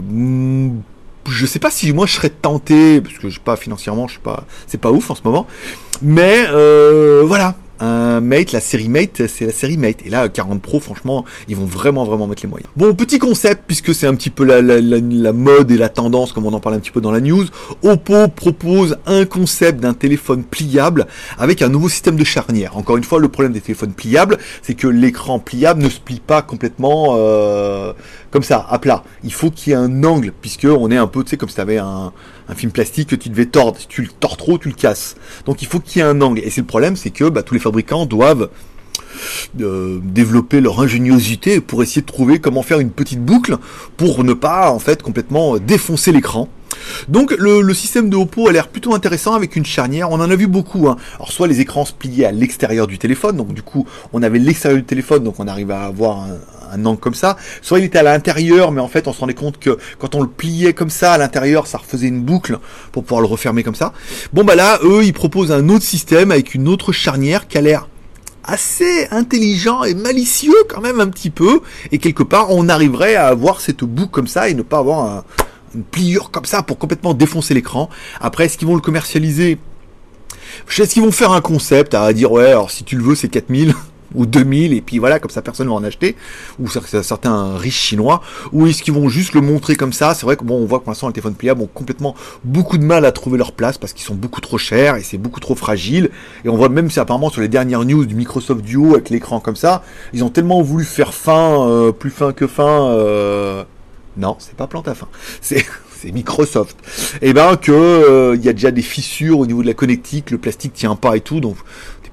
je 1.28 1.46
sais 1.46 1.60
pas 1.60 1.70
si 1.70 1.92
moi 1.92 2.06
je 2.06 2.14
serais 2.14 2.30
tenté, 2.30 3.00
parce 3.00 3.18
que 3.18 3.28
je 3.28 3.34
sais 3.34 3.44
pas 3.44 3.54
financièrement, 3.54 4.08
je 4.08 4.14
sais 4.14 4.20
pas, 4.24 4.44
c'est 4.66 4.80
pas 4.80 4.90
ouf 4.90 5.08
en 5.08 5.14
ce 5.14 5.22
moment, 5.24 5.46
mais 6.02 6.46
euh, 6.48 7.22
voilà, 7.24 7.54
un 7.82 8.20
Mate, 8.20 8.52
la 8.52 8.60
série 8.60 8.88
Mate, 8.88 9.26
c'est 9.26 9.46
la 9.46 9.52
série 9.52 9.76
Mate. 9.76 10.06
Et 10.06 10.10
là, 10.10 10.28
40 10.28 10.62
Pro, 10.62 10.78
franchement, 10.78 11.24
ils 11.48 11.56
vont 11.56 11.66
vraiment, 11.66 12.04
vraiment 12.04 12.26
mettre 12.26 12.42
les 12.42 12.48
moyens. 12.48 12.70
Bon, 12.76 12.94
petit 12.94 13.18
concept, 13.18 13.64
puisque 13.66 13.94
c'est 13.94 14.06
un 14.06 14.14
petit 14.14 14.30
peu 14.30 14.44
la, 14.44 15.32
mode 15.32 15.70
et 15.70 15.76
la 15.76 15.88
tendance, 15.88 16.32
comme 16.32 16.46
on 16.46 16.52
en 16.52 16.60
parle 16.60 16.76
un 16.76 16.78
petit 16.78 16.90
peu 16.90 17.00
dans 17.00 17.10
la 17.10 17.20
news. 17.20 17.44
Oppo 17.82 18.28
propose 18.28 18.96
un 19.06 19.24
concept 19.24 19.80
d'un 19.80 19.94
téléphone 19.94 20.44
pliable 20.44 21.06
avec 21.38 21.62
un 21.62 21.68
nouveau 21.68 21.88
système 21.88 22.16
de 22.16 22.24
charnière. 22.24 22.76
Encore 22.76 22.96
une 22.96 23.04
fois, 23.04 23.18
le 23.18 23.28
problème 23.28 23.52
des 23.52 23.60
téléphones 23.60 23.94
pliables, 23.94 24.38
c'est 24.62 24.74
que 24.74 24.86
l'écran 24.86 25.40
pliable 25.40 25.82
ne 25.82 25.88
se 25.88 25.98
plie 25.98 26.20
pas 26.20 26.42
complètement 26.42 27.16
euh, 27.16 27.92
comme 28.30 28.42
ça, 28.42 28.66
à 28.70 28.78
plat. 28.78 29.02
Il 29.24 29.32
faut 29.32 29.50
qu'il 29.50 29.72
y 29.72 29.74
ait 29.74 29.78
un 29.78 30.04
angle, 30.04 30.32
puisque 30.40 30.66
on 30.66 30.90
est 30.90 30.96
un 30.96 31.06
peu, 31.08 31.24
tu 31.24 31.30
sais, 31.30 31.36
comme 31.36 31.48
si 31.48 31.56
tu 31.56 31.78
un, 31.78 32.12
un 32.52 32.54
film 32.54 32.72
plastique 32.72 33.08
que 33.08 33.16
tu 33.16 33.28
devais 33.28 33.46
tordre. 33.46 33.78
Si 33.78 33.88
tu 33.88 34.02
le 34.02 34.08
tords 34.08 34.36
trop, 34.36 34.58
tu 34.58 34.68
le 34.68 34.74
casses. 34.74 35.16
Donc 35.46 35.62
il 35.62 35.68
faut 35.68 35.80
qu'il 35.80 36.00
y 36.00 36.04
ait 36.04 36.08
un 36.08 36.20
angle. 36.20 36.40
Et 36.40 36.50
c'est 36.50 36.60
le 36.60 36.66
problème, 36.66 36.96
c'est 36.96 37.10
que 37.10 37.28
bah, 37.28 37.42
tous 37.42 37.54
les 37.54 37.60
fabricants 37.60 38.06
doivent 38.06 38.50
euh, 39.60 40.00
développer 40.02 40.60
leur 40.60 40.80
ingéniosité 40.80 41.60
pour 41.60 41.82
essayer 41.82 42.02
de 42.02 42.06
trouver 42.06 42.38
comment 42.38 42.62
faire 42.62 42.80
une 42.80 42.90
petite 42.90 43.24
boucle 43.24 43.56
pour 43.96 44.24
ne 44.24 44.32
pas 44.32 44.70
en 44.70 44.78
fait 44.78 45.02
complètement 45.02 45.58
défoncer 45.58 46.12
l'écran. 46.12 46.48
Donc 47.08 47.34
le, 47.38 47.74
système 47.74 48.08
de 48.08 48.16
Oppo 48.16 48.48
a 48.48 48.52
l'air 48.52 48.68
plutôt 48.68 48.94
intéressant 48.94 49.34
avec 49.34 49.56
une 49.56 49.64
charnière. 49.64 50.10
On 50.10 50.20
en 50.20 50.30
a 50.30 50.36
vu 50.36 50.46
beaucoup. 50.46 50.88
Hein. 50.88 50.96
Alors 51.16 51.32
soit 51.32 51.46
les 51.46 51.60
écrans 51.60 51.84
se 51.84 51.92
pliaient 51.92 52.24
à 52.24 52.32
l'extérieur 52.32 52.86
du 52.86 52.98
téléphone, 52.98 53.36
donc 53.36 53.52
du 53.54 53.62
coup 53.62 53.86
on 54.12 54.22
avait 54.22 54.38
l'extérieur 54.38 54.80
du 54.80 54.86
téléphone, 54.86 55.24
donc 55.24 55.38
on 55.38 55.46
arrive 55.46 55.70
à 55.70 55.84
avoir 55.84 56.22
un, 56.22 56.38
un 56.72 56.84
angle 56.86 57.00
comme 57.00 57.14
ça. 57.14 57.36
Soit 57.60 57.78
il 57.80 57.84
était 57.84 57.98
à 57.98 58.02
l'intérieur, 58.02 58.72
mais 58.72 58.80
en 58.80 58.88
fait 58.88 59.06
on 59.08 59.12
se 59.12 59.20
rendait 59.20 59.34
compte 59.34 59.58
que 59.58 59.78
quand 59.98 60.14
on 60.14 60.22
le 60.22 60.28
pliait 60.28 60.72
comme 60.72 60.90
ça 60.90 61.12
à 61.12 61.18
l'intérieur, 61.18 61.66
ça 61.66 61.78
refaisait 61.78 62.08
une 62.08 62.22
boucle 62.22 62.58
pour 62.90 63.04
pouvoir 63.04 63.20
le 63.20 63.26
refermer 63.26 63.62
comme 63.62 63.74
ça. 63.74 63.92
Bon 64.32 64.44
bah 64.44 64.54
là, 64.54 64.78
eux, 64.82 65.04
ils 65.04 65.12
proposent 65.12 65.52
un 65.52 65.68
autre 65.68 65.84
système 65.84 66.30
avec 66.30 66.54
une 66.54 66.68
autre 66.68 66.92
charnière 66.92 67.48
qui 67.48 67.58
a 67.58 67.60
l'air 67.60 67.88
assez 68.44 69.06
intelligent 69.10 69.84
et 69.84 69.94
malicieux 69.94 70.54
quand 70.68 70.80
même 70.80 71.00
un 71.00 71.08
petit 71.08 71.30
peu. 71.30 71.60
Et 71.90 71.98
quelque 71.98 72.22
part, 72.22 72.50
on 72.50 72.68
arriverait 72.68 73.14
à 73.14 73.28
avoir 73.28 73.60
cette 73.60 73.84
boucle 73.84 74.10
comme 74.10 74.26
ça 74.26 74.48
et 74.48 74.54
ne 74.54 74.62
pas 74.62 74.78
avoir 74.78 75.24
une 75.74 75.84
pliure 75.84 76.30
comme 76.30 76.44
ça 76.44 76.62
pour 76.62 76.78
complètement 76.78 77.14
défoncer 77.14 77.54
l'écran. 77.54 77.88
Après, 78.20 78.46
est-ce 78.46 78.58
qu'ils 78.58 78.68
vont 78.68 78.74
le 78.74 78.80
commercialiser? 78.80 79.58
Est-ce 80.68 80.92
qu'ils 80.92 81.02
vont 81.02 81.12
faire 81.12 81.32
un 81.32 81.40
concept 81.40 81.94
à 81.94 82.12
dire 82.12 82.32
ouais, 82.32 82.48
alors 82.48 82.70
si 82.70 82.84
tu 82.84 82.96
le 82.96 83.02
veux, 83.02 83.14
c'est 83.14 83.28
4000 83.28 83.74
ou 84.14 84.26
2000 84.26 84.72
et 84.72 84.80
puis 84.80 84.98
voilà 84.98 85.18
comme 85.18 85.30
ça 85.30 85.42
personne 85.42 85.68
va 85.68 85.74
en 85.74 85.84
acheter. 85.84 86.16
Ou 86.58 86.68
certains 86.68 87.56
riches 87.56 87.80
chinois. 87.80 88.22
Ou 88.52 88.66
est-ce 88.66 88.82
qu'ils 88.82 88.94
vont 88.94 89.08
juste 89.08 89.34
le 89.34 89.40
montrer 89.40 89.76
comme 89.76 89.92
ça? 89.92 90.14
C'est 90.14 90.26
vrai 90.26 90.36
que 90.36 90.44
bon 90.44 90.56
on 90.56 90.66
voit 90.66 90.78
que 90.78 90.84
pour 90.84 90.90
l'instant 90.90 91.08
les 91.08 91.12
téléphones 91.12 91.34
pliables 91.34 91.62
ont 91.62 91.70
complètement 91.72 92.14
beaucoup 92.44 92.78
de 92.78 92.84
mal 92.84 93.04
à 93.04 93.12
trouver 93.12 93.38
leur 93.38 93.52
place 93.52 93.78
parce 93.78 93.92
qu'ils 93.92 94.04
sont 94.04 94.14
beaucoup 94.14 94.40
trop 94.40 94.58
chers 94.58 94.96
et 94.96 95.02
c'est 95.02 95.18
beaucoup 95.18 95.40
trop 95.40 95.54
fragile. 95.54 96.10
Et 96.44 96.48
on 96.48 96.56
voit 96.56 96.68
même 96.68 96.90
si 96.90 97.00
apparemment 97.00 97.30
sur 97.30 97.40
les 97.40 97.48
dernières 97.48 97.84
news 97.84 98.04
du 98.06 98.14
Microsoft 98.14 98.62
Duo 98.62 98.94
avec 98.94 99.10
l'écran 99.10 99.40
comme 99.40 99.56
ça 99.56 99.82
ils 100.12 100.24
ont 100.24 100.30
tellement 100.30 100.62
voulu 100.62 100.84
faire 100.84 101.14
fin 101.14 101.68
euh, 101.68 101.92
plus 101.92 102.10
fin 102.10 102.32
que 102.32 102.46
fin 102.46 102.90
euh... 102.90 103.64
non 104.16 104.36
c'est 104.38 104.56
pas 104.56 104.66
plante 104.66 104.88
à 104.88 104.94
fin. 104.94 105.08
C'est 105.40 105.64
c'est 105.90 106.10
Microsoft, 106.10 106.76
et 107.22 107.28
eh 107.28 107.32
ben 107.32 107.56
que 107.56 107.70
euh, 107.70 108.34
il 108.34 108.44
y 108.44 108.48
a 108.48 108.52
déjà 108.52 108.72
des 108.72 108.82
fissures 108.82 109.38
au 109.38 109.46
niveau 109.46 109.62
de 109.62 109.68
la 109.68 109.74
connectique, 109.74 110.32
le 110.32 110.38
plastique 110.38 110.72
tient 110.72 110.96
pas 110.96 111.16
et 111.16 111.20
tout, 111.20 111.38
donc 111.38 111.54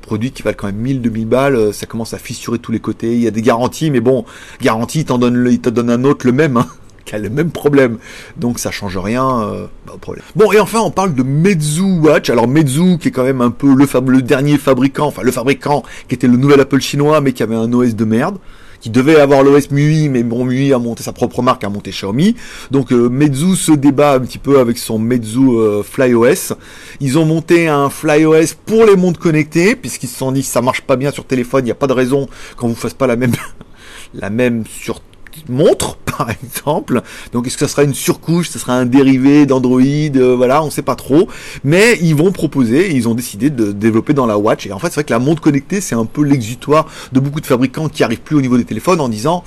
produits 0.01 0.31
qui 0.31 0.43
valent 0.43 0.57
quand 0.57 0.67
même 0.67 0.77
1000, 0.77 1.01
2000 1.01 1.25
balles, 1.27 1.55
euh, 1.55 1.71
ça 1.71 1.85
commence 1.85 2.13
à 2.13 2.17
fissurer 2.17 2.59
tous 2.59 2.71
les 2.71 2.79
côtés. 2.79 3.13
Il 3.13 3.21
y 3.21 3.27
a 3.27 3.31
des 3.31 3.41
garanties, 3.41 3.91
mais 3.91 3.99
bon, 3.99 4.25
garantie, 4.61 4.99
il 4.99 5.05
t'en 5.05 5.17
donne, 5.17 5.47
il 5.49 5.59
donne 5.59 5.89
un 5.89 6.03
autre 6.03 6.25
le 6.25 6.31
même, 6.31 6.57
hein, 6.57 6.67
qui 7.05 7.15
a 7.15 7.19
le 7.19 7.29
même 7.29 7.51
problème. 7.51 7.97
Donc 8.37 8.59
ça 8.59 8.71
change 8.71 8.97
rien 8.97 9.41
euh, 9.41 9.67
au 9.93 9.97
problème. 9.97 10.25
Bon, 10.35 10.51
et 10.51 10.59
enfin, 10.59 10.79
on 10.79 10.91
parle 10.91 11.13
de 11.13 11.23
Meizu 11.23 11.81
Watch. 11.81 12.29
Alors 12.29 12.47
Meizu, 12.47 12.97
qui 12.97 13.09
est 13.09 13.11
quand 13.11 13.23
même 13.23 13.41
un 13.41 13.51
peu 13.51 13.73
le 13.73 14.21
dernier 14.21 14.57
fabricant, 14.57 15.07
enfin 15.07 15.21
le 15.23 15.31
fabricant 15.31 15.83
qui 16.07 16.15
était 16.15 16.27
le 16.27 16.37
nouvel 16.37 16.59
Apple 16.59 16.81
chinois, 16.81 17.21
mais 17.21 17.33
qui 17.33 17.43
avait 17.43 17.55
un 17.55 17.71
OS 17.73 17.95
de 17.95 18.05
merde 18.05 18.37
qui 18.81 18.89
devait 18.89 19.19
avoir 19.19 19.43
l'OS 19.43 19.71
MUI, 19.71 20.09
mais 20.09 20.23
bon, 20.23 20.45
MUI 20.45 20.73
a 20.73 20.79
monté 20.79 21.03
sa 21.03 21.13
propre 21.13 21.41
marque, 21.41 21.63
a 21.63 21.69
monté 21.69 21.91
Xiaomi. 21.91 22.35
Donc 22.71 22.91
euh, 22.91 23.09
Meizu 23.09 23.55
se 23.55 23.71
débat 23.71 24.13
un 24.13 24.19
petit 24.19 24.37
peu 24.37 24.59
avec 24.59 24.77
son 24.77 24.99
Meizu 24.99 25.39
euh, 25.39 25.83
FlyOS. 25.83 26.55
Ils 26.99 27.17
ont 27.17 27.25
monté 27.25 27.67
un 27.67 27.89
FlyOS 27.89 28.55
pour 28.65 28.85
les 28.85 28.95
montres 28.95 29.19
connectées, 29.19 29.75
puisqu'ils 29.75 30.07
se 30.07 30.17
sont 30.17 30.31
dit 30.31 30.43
ça 30.43 30.61
marche 30.61 30.81
pas 30.81 30.95
bien 30.95 31.11
sur 31.11 31.25
téléphone, 31.25 31.61
il 31.63 31.65
n'y 31.65 31.71
a 31.71 31.75
pas 31.75 31.87
de 31.87 31.93
raison 31.93 32.27
qu'on 32.57 32.69
vous 32.69 32.75
fasse 32.75 32.93
pas 32.93 33.07
la 33.07 33.15
même 33.15 33.33
la 34.13 34.29
même 34.29 34.63
sur 34.65 35.01
montre, 35.47 35.95
par 36.17 36.29
exemple. 36.29 37.01
Donc, 37.31 37.47
est-ce 37.47 37.57
que 37.57 37.65
ça 37.65 37.71
sera 37.71 37.83
une 37.83 37.93
surcouche, 37.93 38.49
ce 38.49 38.59
sera 38.59 38.73
un 38.73 38.85
dérivé 38.85 39.45
d'Android, 39.45 39.81
euh, 39.81 40.35
voilà, 40.35 40.63
on 40.63 40.69
sait 40.69 40.81
pas 40.81 40.95
trop. 40.95 41.27
Mais 41.63 41.97
ils 42.01 42.15
vont 42.15 42.31
proposer, 42.31 42.93
ils 42.93 43.07
ont 43.07 43.15
décidé 43.15 43.49
de 43.49 43.71
développer 43.71 44.13
dans 44.13 44.25
la 44.25 44.37
Watch. 44.37 44.67
Et 44.67 44.71
en 44.71 44.79
fait, 44.79 44.87
c'est 44.87 44.95
vrai 44.95 45.03
que 45.03 45.13
la 45.13 45.19
montre 45.19 45.41
connectée, 45.41 45.81
c'est 45.81 45.95
un 45.95 46.05
peu 46.05 46.23
l'exutoire 46.23 46.87
de 47.11 47.19
beaucoup 47.19 47.41
de 47.41 47.45
fabricants 47.45 47.89
qui 47.89 48.03
arrivent 48.03 48.21
plus 48.21 48.35
au 48.35 48.41
niveau 48.41 48.57
des 48.57 48.65
téléphones 48.65 49.01
en 49.01 49.09
disant, 49.09 49.43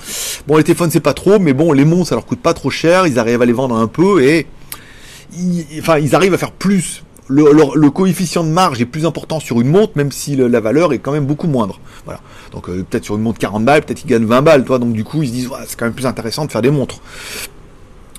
bon, 0.47 0.57
les 0.57 0.63
téléphones 0.63 0.91
c'est 0.91 0.99
pas 0.99 1.13
trop, 1.13 1.39
mais 1.39 1.53
bon, 1.53 1.71
les 1.71 1.85
montres 1.85 2.09
ça 2.09 2.15
leur 2.15 2.25
coûte 2.25 2.39
pas 2.39 2.53
trop 2.53 2.69
cher, 2.69 3.07
ils 3.07 3.19
arrivent 3.19 3.41
à 3.41 3.45
les 3.45 3.53
vendre 3.53 3.75
un 3.75 3.87
peu 3.87 4.23
et, 4.23 4.47
enfin, 5.79 5.99
ils 5.99 6.15
arrivent 6.15 6.33
à 6.33 6.37
faire 6.37 6.51
plus 6.51 7.02
le, 7.27 7.89
coefficient 7.89 8.43
de 8.43 8.49
marge 8.49 8.81
est 8.81 8.85
plus 8.85 9.05
important 9.05 9.39
sur 9.39 9.61
une 9.61 9.69
montre, 9.69 9.93
même 9.95 10.11
si 10.11 10.35
la 10.35 10.59
valeur 10.59 10.93
est 10.93 10.99
quand 10.99 11.11
même 11.11 11.25
beaucoup 11.25 11.47
moindre. 11.47 11.79
Voilà. 12.05 12.21
Donc 12.51 12.69
euh, 12.69 12.85
peut-être 12.89 13.05
sur 13.05 13.15
une 13.15 13.21
montre 13.21 13.39
40 13.39 13.65
balles, 13.65 13.83
peut-être 13.83 14.01
qu'ils 14.01 14.09
gagnent 14.09 14.25
20 14.25 14.41
balles, 14.41 14.65
toi. 14.65 14.79
Donc 14.79 14.93
du 14.93 15.03
coup, 15.03 15.23
ils 15.23 15.27
se 15.27 15.33
disent, 15.33 15.49
c'est 15.65 15.77
quand 15.77 15.85
même 15.85 15.93
plus 15.93 16.05
intéressant 16.05 16.45
de 16.45 16.51
faire 16.51 16.61
des 16.61 16.71
montres. 16.71 16.99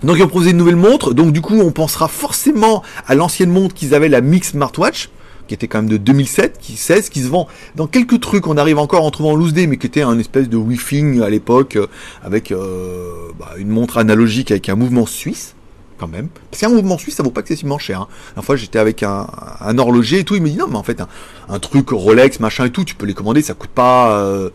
Donc 0.03 0.17
ils 0.17 0.23
ont 0.23 0.29
proposé 0.29 0.51
une 0.51 0.57
nouvelle 0.57 0.77
montre. 0.77 1.15
Donc 1.15 1.33
du 1.33 1.41
coup, 1.41 1.61
on 1.61 1.71
pensera 1.71 2.09
forcément 2.09 2.83
à 3.07 3.15
l'ancienne 3.15 3.51
montre 3.51 3.75
qu'ils 3.75 3.95
avaient, 3.95 4.09
la 4.09 4.21
Mix 4.21 4.51
Smartwatch 4.51 5.11
qui 5.47 5.53
était 5.55 5.69
quand 5.69 5.79
même 5.83 5.91
de 5.91 5.97
2007, 5.97 6.59
qui 6.59 6.77
16, 6.77 7.11
qui 7.11 7.21
se 7.21 7.29
vend 7.29 7.49
dans 7.77 7.87
quelques 7.87 8.21
trucs. 8.21 8.47
On 8.47 8.57
arrive 8.57 8.79
encore 8.79 9.05
en 9.05 9.11
trouvant 9.11 9.35
loose 9.35 9.55
mais 9.55 9.77
qui 9.77 9.87
était 9.87 10.03
un 10.03 10.19
espèce 10.19 10.49
de 10.49 10.57
Wi-Fi 10.57 11.23
à 11.23 11.29
l'époque, 11.29 11.77
euh, 11.77 11.87
avec 12.23 12.51
euh, 12.51 13.31
bah, 13.39 13.53
une 13.59 13.69
montre 13.69 13.99
analogique 13.99 14.51
avec 14.51 14.69
un 14.69 14.75
mouvement 14.75 15.07
suisse 15.07 15.55
même. 16.07 16.29
Parce 16.51 16.61
qu'un 16.61 16.69
mouvement 16.69 16.99
suisse, 16.99 17.17
ça 17.17 17.23
vaut 17.23 17.31
pas 17.31 17.41
excessivement 17.41 17.79
cher. 17.79 18.03
Hein. 18.03 18.09
La 18.37 18.43
fois, 18.43 18.57
j'étais 18.57 18.79
avec 18.79 19.03
un, 19.03 19.27
horloger 19.79 20.21
et 20.21 20.25
tout, 20.25 20.37
il 20.37 20.43
me 20.43 20.49
dit 20.49 20.57
non, 20.57 20.69
mais 20.69 20.77
en 20.77 20.83
fait, 20.83 21.03
un, 21.49 21.59
truc 21.59 21.91
Rolex, 21.91 22.41
machin 22.41 22.67
et 22.67 22.71
tout, 22.71 22.85
tu 22.85 22.95
peux 22.95 23.07
les 23.07 23.15
commander, 23.15 23.43
ça 23.43 23.55
coûte 23.55 23.71
pas, 23.71 24.19
euh, 24.19 24.51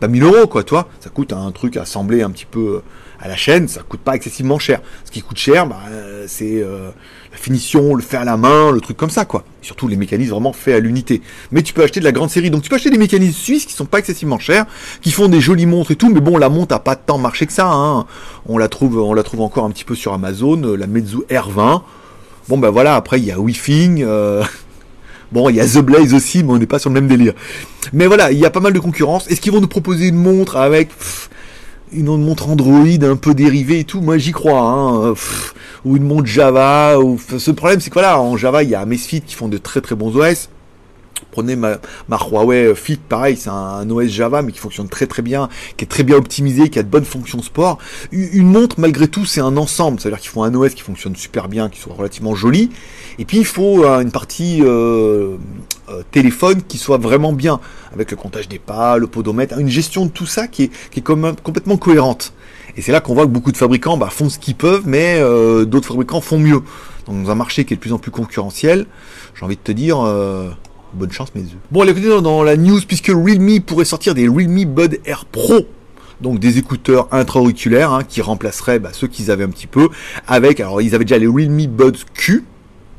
pas 0.00 0.08
1000 0.08 0.22
euros, 0.22 0.46
quoi, 0.46 0.62
toi. 0.64 0.88
Ça 1.00 1.10
coûte 1.10 1.32
un 1.32 1.50
truc 1.52 1.76
assemblé 1.76 2.22
un 2.22 2.30
petit 2.30 2.46
peu 2.46 2.76
euh, 2.76 2.82
à 3.20 3.28
la 3.28 3.36
chaîne, 3.36 3.68
ça 3.68 3.82
coûte 3.82 4.00
pas 4.00 4.14
excessivement 4.14 4.58
cher. 4.58 4.80
Ce 5.04 5.10
qui 5.10 5.22
coûte 5.22 5.38
cher, 5.38 5.66
bah, 5.66 5.80
c'est 6.26 6.62
euh, 6.62 6.90
la 7.32 7.38
finition, 7.38 7.94
le 7.94 8.02
faire 8.02 8.22
à 8.22 8.24
la 8.24 8.36
main, 8.36 8.70
le 8.70 8.80
truc 8.80 8.96
comme 8.96 9.10
ça, 9.10 9.24
quoi. 9.24 9.44
surtout 9.62 9.88
les 9.88 9.96
mécanismes 9.96 10.32
vraiment 10.32 10.52
faits 10.52 10.74
à 10.74 10.80
l'unité. 10.80 11.20
Mais 11.52 11.62
tu 11.62 11.72
peux 11.72 11.82
acheter 11.82 12.00
de 12.00 12.04
la 12.04 12.12
grande 12.12 12.30
série, 12.30 12.50
donc 12.50 12.62
tu 12.62 12.70
peux 12.70 12.76
acheter 12.76 12.90
des 12.90 12.98
mécanismes 12.98 13.38
suisses 13.38 13.66
qui 13.66 13.74
sont 13.74 13.84
pas 13.84 13.98
excessivement 13.98 14.38
chers, 14.38 14.66
qui 15.02 15.10
font 15.10 15.28
des 15.28 15.40
jolies 15.40 15.66
montres 15.66 15.90
et 15.90 15.96
tout, 15.96 16.10
mais 16.12 16.20
bon, 16.20 16.38
la 16.38 16.48
montre 16.48 16.74
a 16.74 16.78
pas 16.78 16.96
tant 16.96 17.18
marché 17.18 17.46
que 17.46 17.52
ça. 17.52 17.70
Hein. 17.70 18.06
On 18.46 18.58
la 18.58 18.68
trouve, 18.68 18.98
on 18.98 19.14
la 19.14 19.22
trouve 19.22 19.42
encore 19.42 19.64
un 19.64 19.70
petit 19.70 19.84
peu 19.84 19.94
sur 19.94 20.12
Amazon, 20.12 20.62
euh, 20.64 20.76
la 20.76 20.86
Meizu 20.86 21.18
R20. 21.30 21.82
Bon 22.48 22.56
ben 22.56 22.70
voilà, 22.70 22.96
après 22.96 23.18
il 23.18 23.26
y 23.26 23.32
a 23.32 23.38
Wifing. 23.38 24.02
Euh... 24.02 24.42
Bon, 25.30 25.50
il 25.50 25.56
y 25.56 25.60
a 25.60 25.66
The 25.66 25.80
Blaze 25.80 26.14
aussi, 26.14 26.42
mais 26.42 26.52
on 26.52 26.58
n'est 26.58 26.64
pas 26.64 26.78
sur 26.78 26.88
le 26.88 26.94
même 26.94 27.06
délire. 27.06 27.34
Mais 27.92 28.06
voilà, 28.06 28.32
il 28.32 28.38
y 28.38 28.46
a 28.46 28.50
pas 28.50 28.60
mal 28.60 28.72
de 28.72 28.78
concurrence. 28.78 29.26
Est-ce 29.30 29.42
qu'ils 29.42 29.52
vont 29.52 29.60
nous 29.60 29.68
proposer 29.68 30.06
une 30.06 30.16
montre 30.16 30.56
avec 30.56 30.88
une 31.92 32.16
montre 32.24 32.48
Android 32.48 33.02
un 33.02 33.16
peu 33.16 33.34
dérivée 33.34 33.80
et 33.80 33.84
tout, 33.84 34.00
moi 34.00 34.18
j'y 34.18 34.32
crois. 34.32 34.60
Hein. 34.60 35.14
ou 35.84 35.96
une 35.96 36.04
montre 36.04 36.26
Java. 36.26 36.98
Ou... 36.98 37.18
Ce 37.38 37.50
problème, 37.50 37.80
c'est 37.80 37.90
que 37.90 37.94
voilà, 37.94 38.20
en 38.20 38.36
Java, 38.36 38.62
il 38.62 38.70
y 38.70 38.74
a 38.74 38.80
Amazfit 38.80 39.20
qui 39.22 39.34
font 39.34 39.48
de 39.48 39.58
très 39.58 39.80
très 39.80 39.94
bons 39.94 40.16
OS. 40.16 40.48
Prenez 41.30 41.56
ma, 41.56 41.78
Huawei 42.08 42.74
Fit, 42.74 42.96
pareil, 42.96 43.36
c'est 43.36 43.50
un, 43.50 43.88
OS 43.90 44.08
Java, 44.08 44.42
mais 44.42 44.52
qui 44.52 44.58
fonctionne 44.58 44.88
très 44.88 45.06
très 45.06 45.22
bien, 45.22 45.48
qui 45.76 45.84
est 45.84 45.88
très 45.88 46.02
bien 46.02 46.16
optimisé, 46.16 46.68
qui 46.68 46.78
a 46.78 46.82
de 46.82 46.88
bonnes 46.88 47.04
fonctions 47.04 47.42
sport. 47.42 47.78
Une, 48.12 48.48
montre, 48.48 48.76
malgré 48.78 49.08
tout, 49.08 49.24
c'est 49.24 49.40
un 49.40 49.56
ensemble. 49.56 50.00
C'est-à-dire 50.00 50.20
qu'il 50.20 50.30
faut 50.30 50.42
un 50.42 50.54
OS 50.54 50.74
qui 50.74 50.82
fonctionne 50.82 51.16
super 51.16 51.48
bien, 51.48 51.68
qui 51.68 51.80
soit 51.80 51.94
relativement 51.94 52.34
joli. 52.34 52.70
Et 53.18 53.24
puis 53.24 53.38
il 53.38 53.44
faut 53.44 53.84
euh, 53.84 54.00
une 54.00 54.12
partie 54.12 54.62
euh, 54.62 55.36
euh, 55.88 56.02
téléphone 56.10 56.62
qui 56.62 56.78
soit 56.78 56.98
vraiment 56.98 57.32
bien, 57.32 57.60
avec 57.92 58.10
le 58.10 58.16
comptage 58.16 58.48
des 58.48 58.58
pas, 58.58 58.96
le 58.96 59.06
podomètre, 59.06 59.58
une 59.58 59.68
gestion 59.68 60.06
de 60.06 60.10
tout 60.10 60.26
ça 60.26 60.46
qui 60.46 60.64
est, 60.64 60.70
qui 60.90 61.00
est 61.00 61.02
complètement 61.02 61.76
cohérente. 61.76 62.32
Et 62.76 62.82
c'est 62.82 62.92
là 62.92 63.00
qu'on 63.00 63.14
voit 63.14 63.24
que 63.24 63.30
beaucoup 63.30 63.50
de 63.50 63.56
fabricants 63.56 63.96
bah, 63.96 64.08
font 64.10 64.28
ce 64.28 64.38
qu'ils 64.38 64.54
peuvent, 64.54 64.84
mais 64.86 65.20
d'autres 65.66 65.88
fabricants 65.88 66.20
font 66.20 66.38
mieux. 66.38 66.62
Donc 67.06 67.24
dans 67.24 67.30
un 67.30 67.34
marché 67.34 67.64
qui 67.64 67.74
est 67.74 67.76
de 67.76 67.80
plus 67.80 67.92
en 67.92 67.98
plus 67.98 68.12
concurrentiel, 68.12 68.86
j'ai 69.34 69.44
envie 69.44 69.56
de 69.56 69.60
te 69.60 69.72
dire, 69.72 69.98
Bonne 70.94 71.12
chance 71.12 71.34
mes 71.34 71.42
yeux. 71.42 71.58
Bon, 71.70 71.82
allez, 71.82 71.92
écoutez, 71.92 72.08
dans 72.22 72.42
la 72.42 72.56
news, 72.56 72.80
puisque 72.86 73.08
Realme 73.08 73.60
pourrait 73.60 73.84
sortir 73.84 74.14
des 74.14 74.26
Realme 74.26 74.64
Bud 74.64 75.00
Air 75.04 75.26
Pro, 75.26 75.66
donc 76.20 76.38
des 76.38 76.58
écouteurs 76.58 77.08
intra-auriculaires 77.12 77.92
hein, 77.92 78.04
qui 78.04 78.22
remplaceraient 78.22 78.78
bah, 78.78 78.90
ceux 78.92 79.06
qu'ils 79.06 79.30
avaient 79.30 79.44
un 79.44 79.50
petit 79.50 79.66
peu, 79.66 79.88
avec, 80.26 80.60
alors 80.60 80.80
ils 80.80 80.94
avaient 80.94 81.04
déjà 81.04 81.18
les 81.18 81.26
Realme 81.26 81.66
Buds 81.66 82.04
Q, 82.14 82.44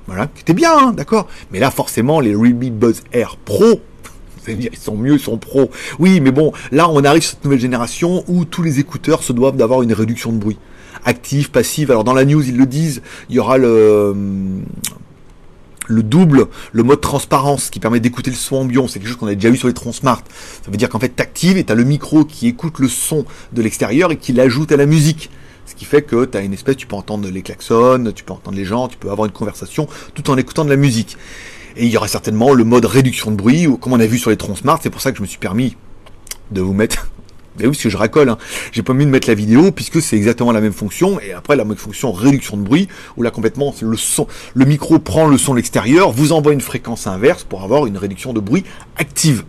voilà, 0.08 0.28
qui 0.28 0.42
étaient 0.42 0.54
bien, 0.54 0.72
hein, 0.78 0.94
d'accord, 0.96 1.28
mais 1.52 1.60
là 1.60 1.72
forcément 1.72 2.20
les 2.20 2.36
Realme 2.36 2.70
Buds 2.70 3.02
Air 3.12 3.38
Pro, 3.38 3.82
ils 4.48 4.78
sont 4.78 4.96
mieux, 4.96 5.14
ils 5.14 5.20
sont 5.20 5.38
pro. 5.38 5.70
Oui, 5.98 6.22
mais 6.22 6.32
bon, 6.32 6.52
là 6.72 6.90
on 6.90 7.04
arrive 7.04 7.24
sur 7.24 7.32
cette 7.32 7.44
nouvelle 7.44 7.60
génération 7.60 8.24
où 8.28 8.46
tous 8.46 8.62
les 8.62 8.80
écouteurs 8.80 9.24
se 9.24 9.34
doivent 9.34 9.58
d'avoir 9.58 9.82
une 9.82 9.94
réduction 9.94 10.32
de 10.32 10.38
bruit. 10.38 10.58
Active, 11.06 11.50
passive. 11.52 11.92
Alors 11.92 12.04
dans 12.04 12.14
la 12.14 12.26
news 12.26 12.48
ils 12.48 12.58
le 12.58 12.66
disent, 12.66 13.02
il 13.30 13.36
y 13.36 13.40
aura 13.40 13.58
le 13.58 14.14
le 15.90 16.04
double, 16.04 16.48
le 16.72 16.84
mode 16.84 17.02
transparence 17.02 17.70
qui 17.70 17.80
permet 17.80 18.00
d'écouter 18.00 18.30
le 18.30 18.38
son 18.38 18.58
ambiant, 18.58 18.88
c'est 18.88 19.00
quelque 19.00 19.10
chose 19.10 19.18
qu'on 19.18 19.28
a 19.28 19.36
déjà 19.36 19.50
vu 19.50 19.58
sur 19.58 19.68
les 19.68 19.74
troncs 19.74 19.96
smart. 19.96 20.22
Ça 20.64 20.72
veut 20.72 20.78
dire 20.78 20.88
qu'en 20.88 21.00
fait, 21.00 21.10
t'actives 21.10 21.58
et 21.58 21.64
t'as 21.64 21.76
le 21.76 21.84
micro 21.84 22.24
qui 22.24 22.48
écoute 22.48 22.80
le 22.80 22.88
son 22.88 23.26
de 23.52 23.62
l'extérieur 23.62 24.12
et 24.12 24.18
qui 24.18 24.32
l'ajoute 24.32 24.72
à 24.72 24.78
la 24.78 24.86
musique. 24.86 25.30
Ce 25.66 25.76
qui 25.76 25.86
fait 25.86 26.04
que 26.04 26.26
tu 26.26 26.38
as 26.38 26.42
une 26.42 26.54
espèce, 26.54 26.78
tu 26.78 26.88
peux 26.88 26.96
entendre 26.96 27.28
les 27.28 27.42
klaxons, 27.42 28.12
tu 28.16 28.24
peux 28.24 28.34
entendre 28.34 28.56
les 28.56 28.66
gens, 28.66 28.88
tu 28.88 28.98
peux 28.98 29.10
avoir 29.10 29.26
une 29.26 29.34
conversation 29.34 29.88
tout 30.14 30.30
en 30.30 30.38
écoutant 30.38 30.64
de 30.64 30.70
la 30.70 30.76
musique. 30.76 31.18
Et 31.76 31.86
il 31.86 31.92
y 31.92 31.98
aura 31.98 32.08
certainement 32.08 32.54
le 32.54 32.64
mode 32.64 32.86
réduction 32.86 33.32
de 33.32 33.36
bruit, 33.36 33.68
comme 33.82 33.94
on 33.94 34.00
a 34.00 34.06
vu 34.06 34.20
sur 34.20 34.30
les 34.30 34.38
troncs 34.38 34.58
smart, 34.58 34.80
c'est 34.82 34.90
pour 34.90 35.02
ça 35.02 35.12
que 35.12 35.18
je 35.18 35.24
me 35.24 35.28
suis 35.28 35.38
permis 35.38 35.76
de 36.52 36.62
vous 36.62 36.74
mettre 36.74 37.10
mais 37.60 37.66
oui, 37.66 37.72
parce 37.72 37.84
que 37.84 37.90
je 37.90 37.98
racole. 37.98 38.30
Hein. 38.30 38.38
J'ai 38.72 38.84
pas 38.84 38.94
mis 38.94 39.06
de 39.06 39.12
mettre 39.12 39.28
la 39.28 39.36
vidéo 39.36 39.72
puisque 39.72 40.02
c'est 40.02 40.16
exactement 40.16 40.52
la 40.52 40.62
même 40.62 40.74
fonction. 40.74 41.20
Et 41.20 41.34
après, 41.34 41.56
la 41.56 41.66
même 41.66 41.78
fonction 41.78 42.12
réduction 42.12 42.58
de 42.58 42.64
bruit, 42.64 42.88
où 43.18 43.24
là 43.24 43.32
complètement 43.32 43.74
le 43.82 43.98
son, 43.98 44.28
le 44.54 44.66
micro 44.66 45.00
prend 45.00 45.28
le 45.28 45.38
son 45.38 45.54
de 45.54 45.58
l'extérieur, 45.58 46.12
vous 46.12 46.32
envoie 46.32 46.54
une 46.54 46.62
fréquence 46.62 47.08
inverse 47.08 47.44
pour 47.44 47.64
avoir 47.64 47.86
une 47.86 47.98
réduction 47.98 48.34
de 48.34 48.40
bruit 48.40 48.64
active. 48.98 49.44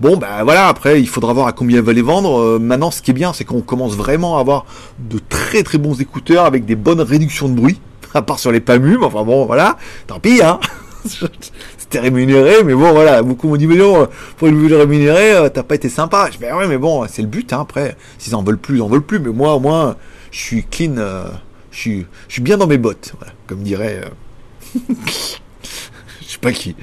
Bon, 0.00 0.16
ben 0.16 0.44
voilà, 0.44 0.68
après, 0.68 1.00
il 1.00 1.08
faudra 1.08 1.32
voir 1.32 1.48
à 1.48 1.52
combien 1.52 1.78
elle 1.78 1.84
va 1.84 1.92
les 1.92 2.02
vendre. 2.02 2.38
Euh, 2.38 2.58
maintenant, 2.60 2.92
ce 2.92 3.02
qui 3.02 3.10
est 3.10 3.14
bien, 3.14 3.32
c'est 3.32 3.44
qu'on 3.44 3.62
commence 3.62 3.96
vraiment 3.96 4.36
à 4.36 4.40
avoir 4.40 4.64
de 5.00 5.18
très 5.18 5.64
très 5.64 5.78
bons 5.78 6.00
écouteurs 6.00 6.44
avec 6.44 6.64
des 6.64 6.76
bonnes 6.76 7.00
réductions 7.00 7.48
de 7.48 7.54
bruit. 7.54 7.80
À 8.14 8.22
part 8.22 8.38
sur 8.38 8.52
les 8.52 8.60
PAMU, 8.60 8.96
enfin 9.02 9.22
bon, 9.22 9.44
voilà, 9.44 9.76
tant 10.06 10.18
pis, 10.18 10.40
hein. 10.42 10.60
c'était 11.88 12.00
rémunéré, 12.00 12.62
mais 12.64 12.74
bon, 12.74 12.92
voilà, 12.92 13.22
beaucoup 13.22 13.48
m'ont 13.48 13.56
dit, 13.56 13.66
mais 13.66 13.76
non, 13.76 14.08
pour 14.36 14.48
une 14.48 14.74
rémunéré, 14.74 15.32
euh, 15.32 15.48
t'as 15.48 15.62
pas 15.62 15.74
été 15.74 15.88
sympa. 15.88 16.28
Je 16.30 16.36
dis, 16.36 16.44
ouais, 16.44 16.68
mais 16.68 16.76
bon, 16.76 17.06
c'est 17.08 17.22
le 17.22 17.28
but, 17.28 17.50
hein, 17.54 17.60
après. 17.62 17.96
S'ils 18.18 18.34
en 18.34 18.42
veulent 18.42 18.58
plus, 18.58 18.76
ils 18.76 18.82
en 18.82 18.88
veulent 18.88 19.00
plus, 19.00 19.18
mais 19.18 19.30
moi, 19.30 19.54
au 19.54 19.60
moins, 19.60 19.96
je 20.30 20.38
suis 20.38 20.64
clean, 20.64 20.96
euh, 20.98 21.24
je 21.70 21.78
suis, 21.78 22.06
je 22.28 22.34
suis 22.34 22.42
bien 22.42 22.58
dans 22.58 22.66
mes 22.66 22.76
bottes, 22.76 23.14
voilà, 23.18 23.32
comme 23.46 23.62
dirait. 23.62 24.02
Euh, 24.04 24.80
pas 26.40 26.52
qui. 26.52 26.74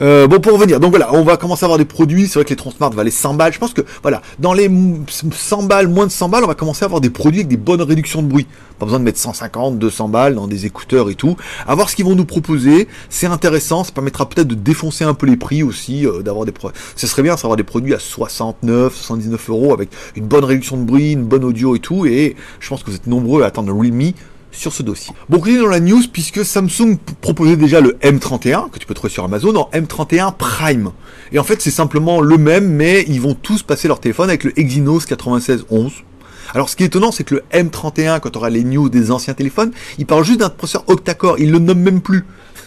Euh, 0.00 0.26
bon, 0.26 0.40
pour 0.40 0.52
revenir, 0.52 0.80
donc 0.80 0.90
voilà, 0.90 1.14
on 1.14 1.22
va 1.22 1.36
commencer 1.36 1.64
à 1.64 1.66
avoir 1.66 1.78
des 1.78 1.84
produits. 1.84 2.28
C'est 2.28 2.34
vrai 2.34 2.44
que 2.44 2.50
les 2.50 2.56
Transmart 2.56 2.90
valaient 2.90 3.10
100 3.10 3.34
balles. 3.34 3.52
Je 3.52 3.58
pense 3.58 3.72
que, 3.72 3.82
voilà, 4.02 4.22
dans 4.38 4.52
les 4.52 4.70
100 5.08 5.62
balles, 5.64 5.88
moins 5.88 6.06
de 6.06 6.12
100 6.12 6.28
balles, 6.28 6.44
on 6.44 6.48
va 6.48 6.54
commencer 6.54 6.84
à 6.84 6.86
avoir 6.86 7.00
des 7.00 7.10
produits 7.10 7.40
avec 7.40 7.48
des 7.48 7.56
bonnes 7.56 7.82
réductions 7.82 8.22
de 8.22 8.28
bruit. 8.28 8.46
Pas 8.78 8.86
besoin 8.86 8.98
de 8.98 9.04
mettre 9.04 9.18
150, 9.18 9.78
200 9.78 10.08
balles 10.08 10.34
dans 10.34 10.48
des 10.48 10.66
écouteurs 10.66 11.08
et 11.08 11.14
tout. 11.14 11.36
À 11.66 11.74
voir 11.74 11.88
ce 11.88 11.96
qu'ils 11.96 12.04
vont 12.04 12.14
nous 12.14 12.24
proposer. 12.24 12.88
C'est 13.08 13.26
intéressant. 13.26 13.84
Ça 13.84 13.92
permettra 13.92 14.28
peut-être 14.28 14.48
de 14.48 14.54
défoncer 14.54 15.04
un 15.04 15.14
peu 15.14 15.26
les 15.26 15.36
prix 15.36 15.62
aussi, 15.62 16.06
euh, 16.06 16.22
d'avoir 16.22 16.44
des 16.44 16.52
produits. 16.52 16.78
Ce 16.96 17.06
serait 17.06 17.22
bien 17.22 17.34
d'avoir 17.34 17.56
des 17.56 17.64
produits 17.64 17.94
à 17.94 17.98
69, 17.98 18.94
79 18.94 19.50
euros 19.50 19.72
avec 19.72 19.90
une 20.14 20.26
bonne 20.26 20.44
réduction 20.44 20.76
de 20.76 20.84
bruit, 20.84 21.12
une 21.12 21.24
bonne 21.24 21.44
audio 21.44 21.76
et 21.76 21.80
tout. 21.80 22.06
Et 22.06 22.36
je 22.60 22.68
pense 22.68 22.82
que 22.82 22.90
vous 22.90 22.96
êtes 22.96 23.06
nombreux 23.06 23.42
à 23.42 23.46
attendre 23.46 23.68
le 23.68 23.74
Realme 23.74 24.12
sur 24.56 24.72
ce 24.72 24.82
dossier. 24.82 25.14
Bon, 25.28 25.44
est 25.44 25.58
dans 25.58 25.66
la 25.66 25.80
news 25.80 26.02
puisque 26.12 26.44
Samsung 26.44 26.96
proposait 27.20 27.56
déjà 27.56 27.80
le 27.80 27.92
M31 28.02 28.70
que 28.70 28.78
tu 28.78 28.86
peux 28.86 28.94
trouver 28.94 29.12
sur 29.12 29.24
Amazon 29.24 29.54
en 29.56 29.70
M31 29.72 30.34
Prime. 30.36 30.90
Et 31.32 31.38
en 31.38 31.44
fait, 31.44 31.60
c'est 31.60 31.70
simplement 31.70 32.20
le 32.20 32.38
même, 32.38 32.68
mais 32.68 33.04
ils 33.06 33.20
vont 33.20 33.34
tous 33.34 33.62
passer 33.62 33.86
leur 33.88 34.00
téléphone 34.00 34.28
avec 34.28 34.44
le 34.44 34.58
Exynos 34.58 35.06
9611. 35.10 35.92
Alors, 36.54 36.68
ce 36.68 36.76
qui 36.76 36.84
est 36.84 36.86
étonnant, 36.86 37.12
c'est 37.12 37.24
que 37.24 37.34
le 37.34 37.42
M31, 37.52 38.20
quand 38.20 38.36
on 38.36 38.40
aura 38.40 38.50
les 38.50 38.64
news 38.64 38.88
des 38.88 39.10
anciens 39.10 39.34
téléphones, 39.34 39.72
il 39.98 40.06
parle 40.06 40.24
juste 40.24 40.40
d'un 40.40 40.48
processeur 40.48 40.84
octa-core. 40.86 41.38
Il 41.38 41.50
le 41.50 41.58
nomme 41.58 41.80
même 41.80 42.00
plus 42.00 42.24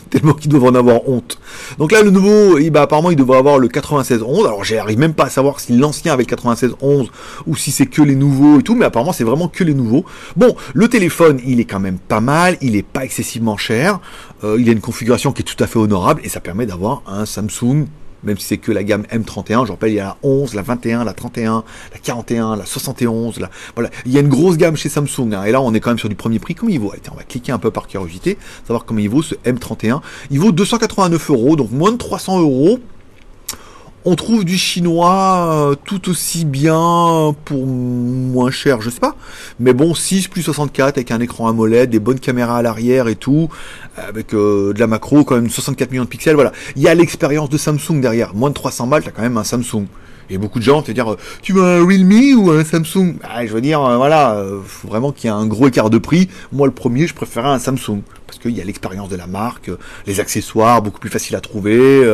tellement 0.09 0.33
qu'ils 0.33 0.49
doivent 0.49 0.65
en 0.65 0.75
avoir 0.75 1.07
honte. 1.07 1.39
Donc 1.77 1.91
là, 1.91 2.01
le 2.01 2.11
nouveau, 2.11 2.57
eh 2.57 2.69
ben, 2.69 2.81
apparemment, 2.81 3.11
il 3.11 3.15
devrait 3.15 3.37
avoir 3.37 3.57
le 3.57 3.67
9611. 3.67 4.45
Alors, 4.45 4.63
j'arrive 4.63 4.99
même 4.99 5.13
pas 5.13 5.25
à 5.25 5.29
savoir 5.29 5.59
si 5.59 5.77
l'ancien 5.77 6.13
avait 6.13 6.23
le 6.23 6.29
9611 6.29 7.11
ou 7.47 7.55
si 7.55 7.71
c'est 7.71 7.85
que 7.85 8.01
les 8.01 8.15
nouveaux 8.15 8.59
et 8.59 8.63
tout, 8.63 8.75
mais 8.75 8.85
apparemment, 8.85 9.13
c'est 9.13 9.23
vraiment 9.23 9.47
que 9.47 9.63
les 9.63 9.73
nouveaux. 9.73 10.05
Bon, 10.35 10.55
le 10.73 10.87
téléphone, 10.87 11.39
il 11.45 11.59
est 11.59 11.65
quand 11.65 11.79
même 11.79 11.99
pas 11.99 12.21
mal, 12.21 12.57
il 12.61 12.75
est 12.75 12.83
pas 12.83 13.05
excessivement 13.05 13.57
cher, 13.57 13.99
euh, 14.43 14.57
il 14.59 14.69
a 14.69 14.71
une 14.71 14.81
configuration 14.81 15.31
qui 15.31 15.41
est 15.41 15.45
tout 15.45 15.61
à 15.63 15.67
fait 15.67 15.79
honorable 15.79 16.21
et 16.23 16.29
ça 16.29 16.39
permet 16.39 16.65
d'avoir 16.65 17.03
un 17.07 17.25
Samsung 17.25 17.87
même 18.23 18.37
si 18.37 18.45
c'est 18.45 18.57
que 18.57 18.71
la 18.71 18.83
gamme 18.83 19.03
M31, 19.11 19.65
je 19.65 19.71
rappelle, 19.71 19.91
il 19.91 19.95
y 19.95 19.99
a 19.99 20.05
la 20.05 20.17
11, 20.23 20.53
la 20.53 20.61
21, 20.61 21.03
la 21.03 21.13
31, 21.13 21.63
la 21.93 21.99
41, 21.99 22.55
la 22.55 22.65
71, 22.65 23.39
la... 23.39 23.49
voilà, 23.75 23.89
il 24.05 24.11
y 24.11 24.17
a 24.17 24.21
une 24.21 24.29
grosse 24.29 24.57
gamme 24.57 24.75
chez 24.75 24.89
Samsung, 24.89 25.33
hein. 25.33 25.43
et 25.43 25.51
là 25.51 25.61
on 25.61 25.73
est 25.73 25.79
quand 25.79 25.89
même 25.91 25.99
sur 25.99 26.09
du 26.09 26.15
premier 26.15 26.39
prix, 26.39 26.55
comment 26.55 26.71
il 26.71 26.79
vaut? 26.79 26.93
On 27.11 27.15
va 27.15 27.23
cliquer 27.23 27.51
un 27.51 27.59
peu 27.59 27.71
par 27.71 27.87
curiosité, 27.87 28.37
savoir 28.65 28.85
comment 28.85 28.99
il 28.99 29.09
vaut 29.09 29.21
ce 29.21 29.35
M31, 29.35 30.01
il 30.31 30.39
vaut 30.39 30.51
289 30.51 31.29
euros, 31.29 31.55
donc 31.55 31.71
moins 31.71 31.91
de 31.91 31.97
300 31.97 32.41
euros, 32.41 32.79
on 34.05 34.15
trouve 34.15 34.45
du 34.45 34.57
chinois 34.57 35.71
euh, 35.71 35.75
tout 35.85 36.09
aussi 36.09 36.45
bien 36.45 37.35
pour 37.45 37.65
moins 37.65 38.51
cher, 38.51 38.81
je 38.81 38.89
sais 38.89 38.99
pas. 38.99 39.15
Mais 39.59 39.73
bon, 39.73 39.93
6 39.93 40.27
plus 40.29 40.43
64 40.43 40.97
avec 40.97 41.11
un 41.11 41.19
écran 41.19 41.47
AMOLED, 41.47 41.89
des 41.89 41.99
bonnes 41.99 42.19
caméras 42.19 42.57
à 42.57 42.61
l'arrière 42.61 43.07
et 43.07 43.15
tout, 43.15 43.49
avec 43.97 44.33
euh, 44.33 44.73
de 44.73 44.79
la 44.79 44.87
macro, 44.87 45.23
quand 45.23 45.35
même 45.35 45.49
64 45.49 45.91
millions 45.91 46.03
de 46.03 46.09
pixels, 46.09 46.35
voilà. 46.35 46.51
Il 46.75 46.81
y 46.81 46.87
a 46.87 46.95
l'expérience 46.95 47.49
de 47.49 47.57
Samsung 47.57 47.99
derrière. 47.99 48.33
Moins 48.33 48.49
de 48.49 48.55
300 48.55 48.87
balles, 48.87 49.03
t'as 49.03 49.11
quand 49.11 49.21
même 49.21 49.37
un 49.37 49.43
Samsung. 49.43 49.85
Et 50.31 50.37
beaucoup 50.37 50.59
de 50.59 50.63
gens 50.63 50.83
te 50.83 50.91
dire, 50.91 51.15
tu 51.41 51.53
veux 51.53 51.63
un 51.63 51.83
Realme 51.83 52.37
ou 52.37 52.51
un 52.51 52.63
Samsung? 52.63 53.15
Ah, 53.23 53.45
Je 53.45 53.51
veux 53.51 53.61
dire, 53.61 53.83
euh, 53.83 53.97
voilà, 53.97 54.43
faut 54.63 54.87
vraiment 54.87 55.11
qu'il 55.11 55.29
y 55.29 55.33
ait 55.33 55.35
un 55.35 55.47
gros 55.47 55.67
écart 55.67 55.89
de 55.89 55.97
prix. 55.97 56.29
Moi, 56.53 56.67
le 56.67 56.73
premier, 56.73 57.07
je 57.07 57.15
préférais 57.15 57.49
un 57.49 57.59
Samsung 57.59 58.01
parce 58.27 58.37
qu'il 58.37 58.55
y 58.55 58.61
a 58.61 58.63
l'expérience 58.63 59.09
de 59.09 59.15
la 59.15 59.25
marque, 59.25 59.71
les 60.05 60.19
accessoires 60.19 60.83
beaucoup 60.83 60.99
plus 60.99 61.09
faciles 61.09 61.35
à 61.35 61.41
trouver, 61.41 62.05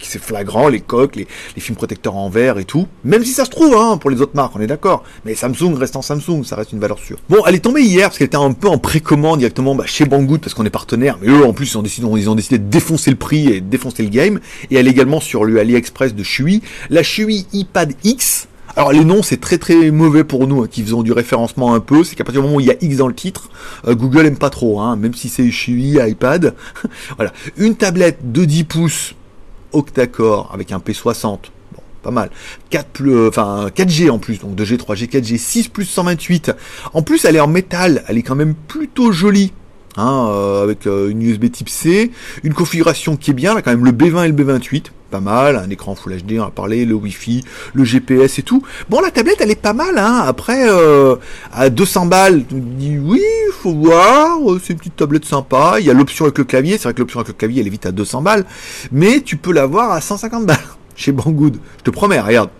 c'est 0.00 0.22
flagrant, 0.22 0.68
les 0.68 0.80
coques, 0.80 1.16
les, 1.16 1.26
films 1.56 1.76
protecteurs 1.76 2.16
en 2.16 2.28
verre 2.30 2.58
et 2.58 2.64
tout. 2.64 2.86
Même 3.04 3.24
si 3.24 3.32
ça 3.32 3.44
se 3.44 3.50
trouve, 3.50 3.74
hein, 3.74 3.96
pour 3.98 4.10
les 4.10 4.20
autres 4.20 4.34
marques, 4.34 4.52
on 4.56 4.60
est 4.60 4.66
d'accord. 4.66 5.04
Mais 5.24 5.34
Samsung 5.34 5.74
reste 5.76 5.96
en 5.96 6.02
Samsung, 6.02 6.44
ça 6.44 6.56
reste 6.56 6.72
une 6.72 6.80
valeur 6.80 6.98
sûre. 6.98 7.18
Bon, 7.28 7.38
elle 7.46 7.54
est 7.54 7.60
tombée 7.60 7.82
hier 7.82 8.08
parce 8.08 8.18
qu'elle 8.18 8.26
était 8.26 8.36
un 8.36 8.52
peu 8.52 8.68
en 8.68 8.78
précommande 8.78 9.38
directement 9.38 9.74
bah, 9.74 9.84
chez 9.86 10.04
Banggood 10.04 10.40
parce 10.40 10.54
qu'on 10.54 10.64
est 10.64 10.70
partenaire. 10.70 11.18
Mais 11.20 11.28
eux, 11.28 11.44
en 11.44 11.52
plus, 11.52 11.72
ils 11.72 11.78
ont, 11.78 11.82
décidé, 11.82 12.06
ils 12.16 12.30
ont 12.30 12.34
décidé 12.34 12.58
de 12.58 12.68
défoncer 12.68 13.10
le 13.10 13.16
prix 13.16 13.48
et 13.48 13.60
de 13.60 13.68
défoncer 13.68 14.02
le 14.02 14.10
game. 14.10 14.40
Et 14.70 14.76
elle 14.76 14.88
est 14.88 14.90
également 14.90 15.20
sur 15.20 15.44
le 15.44 15.58
AliExpress 15.58 16.14
de 16.14 16.22
Shui. 16.22 16.62
La 16.88 17.02
Shui 17.02 17.46
iPad 17.52 17.92
X 18.04 18.48
alors 18.76 18.92
les 18.92 19.04
noms 19.04 19.22
c'est 19.22 19.40
très 19.40 19.58
très 19.58 19.90
mauvais 19.90 20.22
pour 20.22 20.46
nous 20.46 20.62
hein, 20.62 20.68
qui 20.70 20.82
faisons 20.82 21.02
du 21.02 21.12
référencement 21.12 21.74
un 21.74 21.80
peu, 21.80 22.04
c'est 22.04 22.14
qu'à 22.14 22.24
partir 22.24 22.40
du 22.40 22.46
moment 22.46 22.58
où 22.58 22.60
il 22.60 22.66
y 22.66 22.70
a 22.70 22.76
X 22.80 22.96
dans 22.96 23.08
le 23.08 23.14
titre, 23.14 23.50
euh, 23.86 23.94
Google 23.94 24.26
aime 24.26 24.36
pas 24.36 24.50
trop, 24.50 24.80
hein, 24.80 24.96
même 24.96 25.14
si 25.14 25.28
c'est 25.28 25.50
chui, 25.50 25.98
iPad. 26.00 26.54
voilà. 27.16 27.32
Une 27.56 27.74
tablette 27.74 28.32
de 28.32 28.44
10 28.44 28.64
pouces 28.64 29.14
octa-core 29.72 30.50
avec 30.52 30.72
un 30.72 30.78
P60, 30.78 31.38
bon, 31.72 31.82
pas 32.02 32.10
mal. 32.10 32.30
4 32.70 32.86
plus, 32.88 33.14
euh, 33.14 33.28
enfin 33.28 33.68
4G 33.74 34.10
en 34.10 34.18
plus, 34.18 34.40
donc 34.40 34.54
2G, 34.54 34.76
3G, 34.76 35.08
4G, 35.08 35.38
6 35.38 35.68
plus 35.68 35.84
128. 35.84 36.52
En 36.92 37.02
plus 37.02 37.24
elle 37.24 37.36
est 37.36 37.40
en 37.40 37.48
métal, 37.48 38.04
elle 38.08 38.18
est 38.18 38.22
quand 38.22 38.36
même 38.36 38.54
plutôt 38.54 39.12
jolie. 39.12 39.52
Hein, 39.96 40.28
euh, 40.30 40.62
avec 40.62 40.86
une 40.86 41.20
USB 41.20 41.50
type 41.50 41.68
C, 41.68 42.12
une 42.44 42.54
configuration 42.54 43.16
qui 43.16 43.32
est 43.32 43.34
bien, 43.34 43.54
là 43.54 43.60
quand 43.60 43.72
même 43.72 43.84
le 43.84 43.90
B20 43.90 44.24
et 44.24 44.28
le 44.28 44.34
B28, 44.34 44.84
pas 45.10 45.20
mal, 45.20 45.56
un 45.56 45.68
écran 45.68 45.94
Full 45.94 46.16
HD, 46.22 46.38
on 46.38 46.44
a 46.44 46.50
parlé, 46.50 46.84
le 46.84 46.94
Wi-Fi, 46.94 47.44
le 47.74 47.84
GPS 47.84 48.38
et 48.38 48.42
tout. 48.42 48.62
Bon, 48.88 49.00
la 49.00 49.10
tablette, 49.10 49.38
elle 49.40 49.50
est 49.50 49.60
pas 49.60 49.72
mal, 49.72 49.98
hein. 49.98 50.22
Après, 50.26 50.68
euh, 50.68 51.16
à 51.52 51.68
200 51.68 52.06
balles, 52.06 52.44
tu 52.48 52.54
dis 52.60 52.98
oui, 52.98 53.22
faut 53.60 53.74
voir, 53.74 54.38
euh, 54.50 54.60
c'est 54.62 54.72
une 54.72 54.78
petite 54.78 54.96
tablette 54.96 55.24
sympa. 55.24 55.76
Il 55.80 55.86
y 55.86 55.90
a 55.90 55.94
l'option 55.94 56.24
avec 56.24 56.38
le 56.38 56.44
clavier, 56.44 56.78
c'est 56.78 56.84
vrai 56.84 56.94
que 56.94 57.00
l'option 57.00 57.20
avec 57.20 57.28
le 57.28 57.34
clavier, 57.34 57.60
elle 57.60 57.66
est 57.66 57.70
vite 57.70 57.86
à 57.86 57.92
200 57.92 58.22
balles, 58.22 58.46
mais 58.92 59.20
tu 59.20 59.36
peux 59.36 59.52
l'avoir 59.52 59.90
à 59.90 60.00
150 60.00 60.46
balles 60.46 60.56
chez 60.94 61.12
Banggood. 61.12 61.58
Je 61.78 61.82
te 61.82 61.90
promets, 61.90 62.20
regarde. 62.20 62.50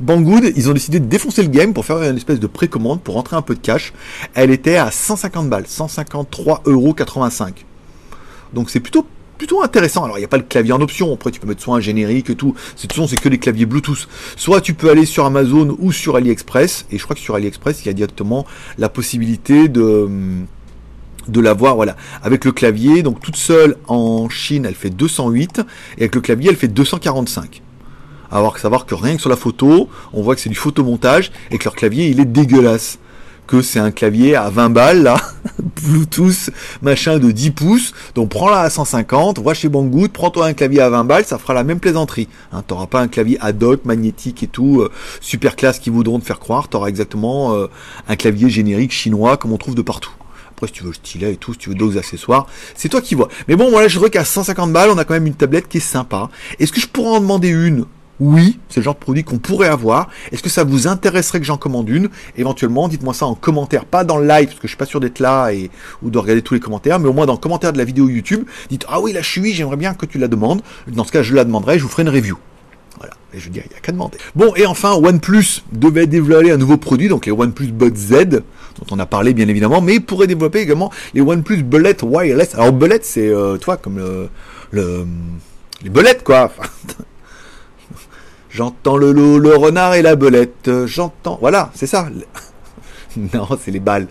Banggood, 0.00 0.52
ils 0.56 0.70
ont 0.70 0.72
décidé 0.72 1.00
de 1.00 1.06
défoncer 1.06 1.42
le 1.42 1.48
game 1.48 1.72
pour 1.74 1.84
faire 1.84 2.02
une 2.02 2.16
espèce 2.16 2.40
de 2.40 2.46
précommande 2.46 3.00
pour 3.00 3.14
rentrer 3.14 3.36
un 3.36 3.42
peu 3.42 3.54
de 3.54 3.60
cash. 3.60 3.92
Elle 4.34 4.50
était 4.50 4.76
à 4.76 4.90
150 4.90 5.48
balles, 5.48 5.64
153,85€. 5.64 7.52
Donc 8.52 8.70
c'est 8.70 8.80
plutôt 8.80 9.06
plutôt 9.38 9.62
intéressant. 9.62 10.04
Alors, 10.04 10.18
il 10.18 10.20
n'y 10.20 10.26
a 10.26 10.28
pas 10.28 10.36
le 10.36 10.42
clavier 10.42 10.72
en 10.72 10.80
option. 10.80 11.14
Après, 11.14 11.30
tu 11.30 11.40
peux 11.40 11.46
mettre 11.46 11.62
soit 11.62 11.76
un 11.76 11.80
générique 11.80 12.28
et 12.28 12.34
tout. 12.34 12.54
De 12.82 12.86
toute 12.86 13.08
c'est 13.08 13.18
que 13.18 13.28
les 13.28 13.38
claviers 13.38 13.64
Bluetooth. 13.64 14.08
Soit 14.36 14.60
tu 14.60 14.74
peux 14.74 14.90
aller 14.90 15.06
sur 15.06 15.24
Amazon 15.24 15.76
ou 15.78 15.92
sur 15.92 16.16
AliExpress. 16.16 16.86
Et 16.90 16.98
je 16.98 17.04
crois 17.04 17.14
que 17.14 17.22
sur 17.22 17.36
AliExpress, 17.36 17.82
il 17.82 17.86
y 17.86 17.90
a 17.90 17.94
directement 17.94 18.44
la 18.76 18.88
possibilité 18.88 19.68
de 19.68 20.08
de 21.28 21.40
l'avoir 21.40 21.76
voilà 21.76 21.94
avec 22.22 22.46
le 22.46 22.52
clavier 22.52 23.02
donc 23.02 23.20
toute 23.20 23.36
seule 23.36 23.76
en 23.86 24.30
Chine 24.30 24.64
elle 24.64 24.74
fait 24.74 24.88
208 24.88 25.60
et 25.98 26.00
avec 26.00 26.14
le 26.14 26.22
clavier 26.22 26.48
elle 26.48 26.56
fait 26.56 26.68
245 26.68 27.60
alors 28.30 28.56
savoir 28.56 28.86
que 28.86 28.94
rien 28.94 29.16
que 29.16 29.20
sur 29.20 29.28
la 29.28 29.36
photo 29.36 29.90
on 30.14 30.22
voit 30.22 30.34
que 30.34 30.40
c'est 30.40 30.48
du 30.48 30.56
photomontage 30.56 31.30
et 31.50 31.58
que 31.58 31.64
leur 31.64 31.74
clavier 31.74 32.08
il 32.08 32.18
est 32.18 32.24
dégueulasse 32.24 32.98
que 33.48 33.62
c'est 33.62 33.78
un 33.78 33.90
clavier 33.90 34.36
à 34.36 34.50
20 34.50 34.70
balles 34.70 35.02
là, 35.02 35.16
Bluetooth, 35.82 36.50
machin 36.82 37.18
de 37.18 37.30
10 37.30 37.50
pouces, 37.52 37.92
donc 38.14 38.30
prends-la 38.30 38.60
à 38.60 38.70
150, 38.70 39.38
va 39.40 39.54
chez 39.54 39.68
Banggood, 39.68 40.10
prends-toi 40.10 40.46
un 40.46 40.52
clavier 40.52 40.80
à 40.80 40.90
20 40.90 41.04
balles, 41.04 41.24
ça 41.24 41.38
fera 41.38 41.54
la 41.54 41.64
même 41.64 41.80
plaisanterie. 41.80 42.28
Hein, 42.52 42.62
t'auras 42.66 42.86
pas 42.86 43.00
un 43.00 43.08
clavier 43.08 43.38
ad 43.40 43.62
hoc, 43.62 43.84
magnétique 43.84 44.42
et 44.42 44.46
tout, 44.46 44.80
euh, 44.80 44.90
super 45.20 45.56
classe 45.56 45.78
qui 45.78 45.90
voudront 45.90 46.18
te 46.18 46.24
faire 46.24 46.38
croire, 46.38 46.68
t'auras 46.68 46.88
exactement 46.88 47.54
euh, 47.54 47.66
un 48.08 48.16
clavier 48.16 48.48
générique 48.50 48.92
chinois 48.92 49.36
comme 49.36 49.52
on 49.52 49.58
trouve 49.58 49.74
de 49.74 49.82
partout. 49.82 50.12
Après, 50.50 50.66
si 50.66 50.72
tu 50.72 50.82
veux 50.82 50.88
le 50.88 50.94
stylet 50.94 51.34
et 51.34 51.36
tout, 51.36 51.52
si 51.52 51.58
tu 51.60 51.68
veux 51.68 51.76
d'autres 51.76 51.98
accessoires, 51.98 52.48
c'est 52.74 52.88
toi 52.88 53.00
qui 53.00 53.14
vois. 53.14 53.28
Mais 53.46 53.54
bon, 53.54 53.70
voilà, 53.70 53.86
je 53.86 54.00
qu'à 54.08 54.24
150 54.24 54.72
balles, 54.72 54.90
on 54.90 54.98
a 54.98 55.04
quand 55.04 55.14
même 55.14 55.26
une 55.26 55.34
tablette 55.34 55.68
qui 55.68 55.76
est 55.76 55.80
sympa. 55.80 56.30
Est-ce 56.58 56.72
que 56.72 56.80
je 56.80 56.88
pourrais 56.88 57.16
en 57.16 57.20
demander 57.20 57.48
une? 57.48 57.84
Oui, 58.20 58.58
c'est 58.68 58.80
le 58.80 58.84
genre 58.84 58.94
de 58.94 59.00
produit 59.00 59.22
qu'on 59.22 59.38
pourrait 59.38 59.68
avoir. 59.68 60.08
Est-ce 60.32 60.42
que 60.42 60.48
ça 60.48 60.64
vous 60.64 60.88
intéresserait 60.88 61.38
que 61.38 61.46
j'en 61.46 61.56
commande 61.56 61.88
une? 61.88 62.08
Éventuellement, 62.36 62.88
dites-moi 62.88 63.14
ça 63.14 63.26
en 63.26 63.34
commentaire, 63.34 63.84
pas 63.84 64.04
dans 64.04 64.18
le 64.18 64.26
live, 64.26 64.48
parce 64.48 64.58
que 64.58 64.66
je 64.66 64.68
suis 64.68 64.76
pas 64.76 64.86
sûr 64.86 65.00
d'être 65.00 65.20
là 65.20 65.50
et 65.52 65.70
ou 66.02 66.10
de 66.10 66.18
regarder 66.18 66.42
tous 66.42 66.54
les 66.54 66.60
commentaires, 66.60 66.98
mais 66.98 67.08
au 67.08 67.12
moins 67.12 67.26
dans 67.26 67.34
le 67.34 67.38
commentaire 67.38 67.72
de 67.72 67.78
la 67.78 67.84
vidéo 67.84 68.08
YouTube, 68.08 68.44
dites 68.70 68.84
ah 68.88 69.00
oui 69.00 69.12
là 69.12 69.22
je 69.22 69.30
suis, 69.30 69.52
j'aimerais 69.54 69.76
bien 69.76 69.94
que 69.94 70.06
tu 70.06 70.18
la 70.18 70.28
demandes. 70.28 70.62
Dans 70.88 71.04
ce 71.04 71.12
cas, 71.12 71.22
je 71.22 71.34
la 71.34 71.44
demanderai, 71.44 71.78
je 71.78 71.84
vous 71.84 71.88
ferai 71.88 72.02
une 72.02 72.08
review. 72.08 72.36
Voilà, 72.98 73.14
et 73.32 73.38
je 73.38 73.48
dis, 73.48 73.60
il 73.64 73.70
n'y 73.70 73.76
a 73.76 73.80
qu'à 73.80 73.92
demander. 73.92 74.18
Bon, 74.34 74.52
et 74.56 74.66
enfin, 74.66 74.94
OnePlus 74.94 75.62
devait 75.72 76.08
développer 76.08 76.50
un 76.50 76.56
nouveau 76.56 76.76
produit, 76.76 77.08
donc 77.08 77.26
les 77.26 77.32
OnePlus 77.32 77.68
Buds 77.68 77.94
Z, 77.94 78.12
dont 78.30 78.86
on 78.90 78.98
a 78.98 79.06
parlé 79.06 79.34
bien 79.34 79.46
évidemment, 79.46 79.80
mais 79.80 80.00
pourrait 80.00 80.26
développer 80.26 80.60
également 80.60 80.90
les 81.14 81.20
OnePlus 81.20 81.62
Bullet 81.62 81.96
Wireless. 82.02 82.56
Alors 82.56 82.72
Bullet, 82.72 82.98
c'est, 83.02 83.28
euh, 83.28 83.56
toi, 83.56 83.76
comme 83.76 83.98
le, 83.98 84.28
le, 84.72 85.06
les 85.82 85.90
bullets, 85.90 86.18
quoi. 86.24 86.50
J'entends 88.50 88.96
le 88.96 89.12
loup, 89.12 89.38
le 89.38 89.54
renard 89.56 89.94
et 89.94 90.02
la 90.02 90.16
belette. 90.16 90.70
J'entends. 90.86 91.38
Voilà, 91.40 91.70
c'est 91.74 91.86
ça. 91.86 92.08
non, 93.16 93.48
c'est 93.62 93.70
les 93.70 93.80
balles. 93.80 94.08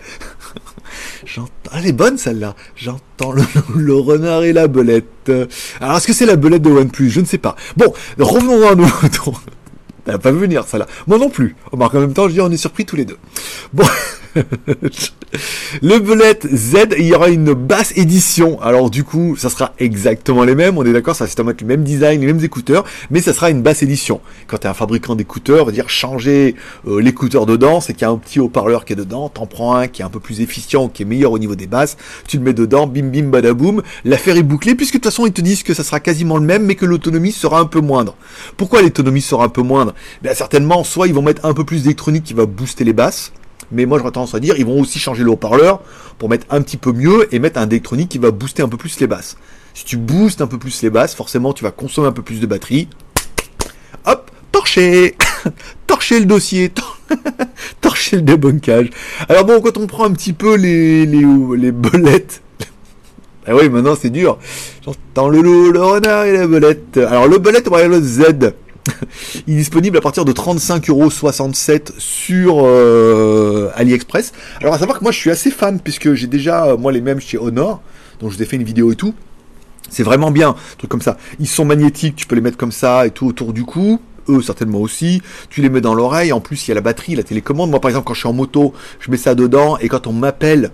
J'entends. 1.24 1.50
Elle 1.74 1.86
est 1.86 1.92
bonne 1.92 2.18
celle-là. 2.18 2.54
J'entends 2.76 3.32
le, 3.32 3.42
le, 3.76 3.94
renard 3.94 4.44
et 4.44 4.52
la 4.52 4.68
belette. 4.68 5.30
Alors, 5.80 5.96
est-ce 5.96 6.06
que 6.06 6.12
c'est 6.12 6.26
la 6.26 6.36
belette 6.36 6.62
de 6.62 6.70
OnePlus? 6.70 7.10
Je 7.10 7.20
ne 7.20 7.26
sais 7.26 7.38
pas. 7.38 7.56
Bon, 7.76 7.92
revenons 8.18 8.68
à 8.68 8.74
nous. 8.74 8.86
Elle 10.06 10.12
va 10.12 10.18
pas 10.18 10.32
venir, 10.32 10.64
celle-là. 10.66 10.86
Moi 11.06 11.18
non 11.18 11.28
plus. 11.28 11.54
Oh, 11.70 11.78
en 11.78 12.00
même 12.00 12.14
temps, 12.14 12.28
je 12.28 12.32
dis, 12.32 12.40
on 12.40 12.50
est 12.50 12.56
surpris 12.56 12.86
tous 12.86 12.96
les 12.96 13.04
deux. 13.04 13.18
Bon. 13.74 13.84
le 15.82 15.98
Bullet 15.98 16.38
Z, 16.52 16.94
il 16.98 17.06
y 17.06 17.14
aura 17.14 17.28
une 17.28 17.54
basse 17.54 17.92
édition. 17.96 18.60
Alors 18.60 18.90
du 18.90 19.04
coup, 19.04 19.36
ça 19.36 19.48
sera 19.50 19.72
exactement 19.78 20.44
les 20.44 20.54
mêmes. 20.54 20.78
On 20.78 20.84
est 20.84 20.92
d'accord, 20.92 21.16
ça 21.16 21.24
va 21.24 21.50
être 21.50 21.60
le 21.60 21.66
même 21.66 21.84
design, 21.84 22.20
les 22.20 22.26
mêmes 22.26 22.44
écouteurs, 22.44 22.84
mais 23.10 23.20
ça 23.20 23.32
sera 23.32 23.50
une 23.50 23.62
basse 23.62 23.82
édition. 23.82 24.20
Quand 24.46 24.58
tu 24.58 24.66
es 24.66 24.70
un 24.70 24.74
fabricant 24.74 25.14
d'écouteurs, 25.14 25.66
veut 25.66 25.72
dire 25.72 25.88
changer 25.88 26.54
euh, 26.86 27.00
l'écouteur 27.00 27.46
dedans, 27.46 27.80
c'est 27.80 27.92
qu'il 27.92 28.02
y 28.02 28.04
a 28.04 28.10
un 28.10 28.16
petit 28.16 28.40
haut-parleur 28.40 28.84
qui 28.84 28.92
est 28.92 28.96
dedans. 28.96 29.28
T'en 29.28 29.46
prends 29.46 29.74
un 29.74 29.88
qui 29.88 30.02
est 30.02 30.04
un 30.04 30.10
peu 30.10 30.20
plus 30.20 30.40
efficient, 30.40 30.88
qui 30.88 31.02
est 31.02 31.06
meilleur 31.06 31.32
au 31.32 31.38
niveau 31.38 31.54
des 31.54 31.66
basses. 31.66 31.96
Tu 32.26 32.38
le 32.38 32.42
mets 32.42 32.52
dedans, 32.52 32.86
bim 32.86 33.08
bim 33.08 33.28
badaboum. 33.28 33.82
L'affaire 34.04 34.36
est 34.36 34.42
bouclée 34.42 34.74
puisque 34.74 34.94
de 34.94 34.98
toute 34.98 35.10
façon 35.10 35.26
ils 35.26 35.32
te 35.32 35.40
disent 35.40 35.62
que 35.62 35.74
ça 35.74 35.84
sera 35.84 36.00
quasiment 36.00 36.36
le 36.36 36.44
même, 36.44 36.64
mais 36.64 36.74
que 36.74 36.86
l'autonomie 36.86 37.32
sera 37.32 37.60
un 37.60 37.66
peu 37.66 37.80
moindre. 37.80 38.16
Pourquoi 38.56 38.82
l'autonomie 38.82 39.22
sera 39.22 39.44
un 39.44 39.48
peu 39.48 39.62
moindre? 39.62 39.94
Ben 40.22 40.34
certainement, 40.34 40.84
soit 40.84 41.06
ils 41.06 41.14
vont 41.14 41.22
mettre 41.22 41.44
un 41.44 41.54
peu 41.54 41.64
plus 41.64 41.82
d'électronique 41.82 42.24
qui 42.24 42.34
va 42.34 42.46
booster 42.46 42.84
les 42.84 42.92
basses 42.92 43.32
mais 43.72 43.86
moi 43.86 43.98
j'aurais 43.98 44.12
tendance 44.12 44.34
à 44.34 44.40
dire 44.40 44.56
ils 44.58 44.66
vont 44.66 44.80
aussi 44.80 44.98
changer 44.98 45.24
le 45.24 45.30
haut-parleur 45.30 45.80
pour 46.18 46.28
mettre 46.28 46.46
un 46.50 46.62
petit 46.62 46.76
peu 46.76 46.92
mieux 46.92 47.32
et 47.34 47.38
mettre 47.38 47.58
un 47.58 47.68
électronique 47.68 48.08
qui 48.08 48.18
va 48.18 48.30
booster 48.30 48.62
un 48.62 48.68
peu 48.68 48.76
plus 48.76 48.98
les 49.00 49.06
basses. 49.06 49.36
Si 49.74 49.84
tu 49.84 49.96
boostes 49.96 50.40
un 50.40 50.46
peu 50.46 50.58
plus 50.58 50.82
les 50.82 50.90
basses, 50.90 51.14
forcément 51.14 51.52
tu 51.52 51.64
vas 51.64 51.70
consommer 51.70 52.08
un 52.08 52.12
peu 52.12 52.22
plus 52.22 52.40
de 52.40 52.46
batterie. 52.46 52.88
Hop, 54.06 54.30
torché 54.52 55.16
Torcher 55.86 56.20
le 56.20 56.26
dossier, 56.26 56.72
torcher 57.80 58.16
le 58.16 58.22
débunkage. 58.22 58.90
Alors 59.28 59.44
bon, 59.44 59.60
quand 59.60 59.76
on 59.78 59.86
prend 59.86 60.04
un 60.04 60.12
petit 60.12 60.32
peu 60.32 60.56
les, 60.56 61.06
les, 61.06 61.24
les 61.56 61.72
bolettes, 61.72 62.42
ah 63.46 63.54
oui, 63.54 63.68
maintenant 63.68 63.94
c'est 64.00 64.10
dur. 64.10 64.38
J'entends 64.84 65.28
le 65.28 65.40
loup, 65.40 65.72
le 65.72 65.82
renard 65.82 66.24
et 66.24 66.32
la 66.32 66.46
belette. 66.46 66.96
Alors 66.98 67.26
le 67.26 67.38
belette 67.38 67.68
le 67.68 68.00
Z, 68.00 68.52
il 69.46 69.54
est 69.54 69.58
disponible 69.58 69.96
à 69.96 70.00
partir 70.00 70.24
de 70.24 70.32
35,67€ 70.32 71.92
sur 71.98 72.62
euh, 72.64 73.70
AliExpress. 73.74 74.32
Alors 74.60 74.74
à 74.74 74.78
savoir 74.78 74.98
que 74.98 75.04
moi 75.04 75.12
je 75.12 75.18
suis 75.18 75.30
assez 75.30 75.50
fan 75.50 75.80
puisque 75.80 76.14
j'ai 76.14 76.26
déjà 76.26 76.66
euh, 76.66 76.76
moi 76.76 76.92
les 76.92 77.00
mêmes 77.00 77.20
chez 77.20 77.38
Honor, 77.38 77.80
dont 78.20 78.28
je 78.30 78.36
vous 78.36 78.42
ai 78.42 78.46
fait 78.46 78.56
une 78.56 78.64
vidéo 78.64 78.92
et 78.92 78.96
tout. 78.96 79.14
C'est 79.90 80.02
vraiment 80.02 80.30
bien, 80.30 80.54
truc 80.76 80.90
comme 80.90 81.00
ça. 81.00 81.16
Ils 81.40 81.46
sont 81.46 81.64
magnétiques, 81.64 82.16
tu 82.16 82.26
peux 82.26 82.34
les 82.34 82.42
mettre 82.42 82.58
comme 82.58 82.72
ça 82.72 83.06
et 83.06 83.10
tout 83.10 83.26
autour 83.26 83.52
du 83.52 83.64
cou 83.64 84.00
eux 84.28 84.42
certainement 84.42 84.80
aussi. 84.80 85.22
Tu 85.50 85.62
les 85.62 85.70
mets 85.70 85.80
dans 85.80 85.94
l'oreille. 85.94 86.32
En 86.32 86.40
plus, 86.40 86.66
il 86.66 86.70
y 86.70 86.72
a 86.72 86.74
la 86.74 86.80
batterie, 86.80 87.14
la 87.14 87.22
télécommande. 87.22 87.70
Moi, 87.70 87.80
par 87.80 87.88
exemple, 87.88 88.06
quand 88.06 88.14
je 88.14 88.20
suis 88.20 88.28
en 88.28 88.32
moto, 88.32 88.74
je 89.00 89.10
mets 89.10 89.16
ça 89.16 89.34
dedans 89.34 89.78
et 89.78 89.88
quand 89.88 90.06
on 90.06 90.12
m'appelle 90.12 90.70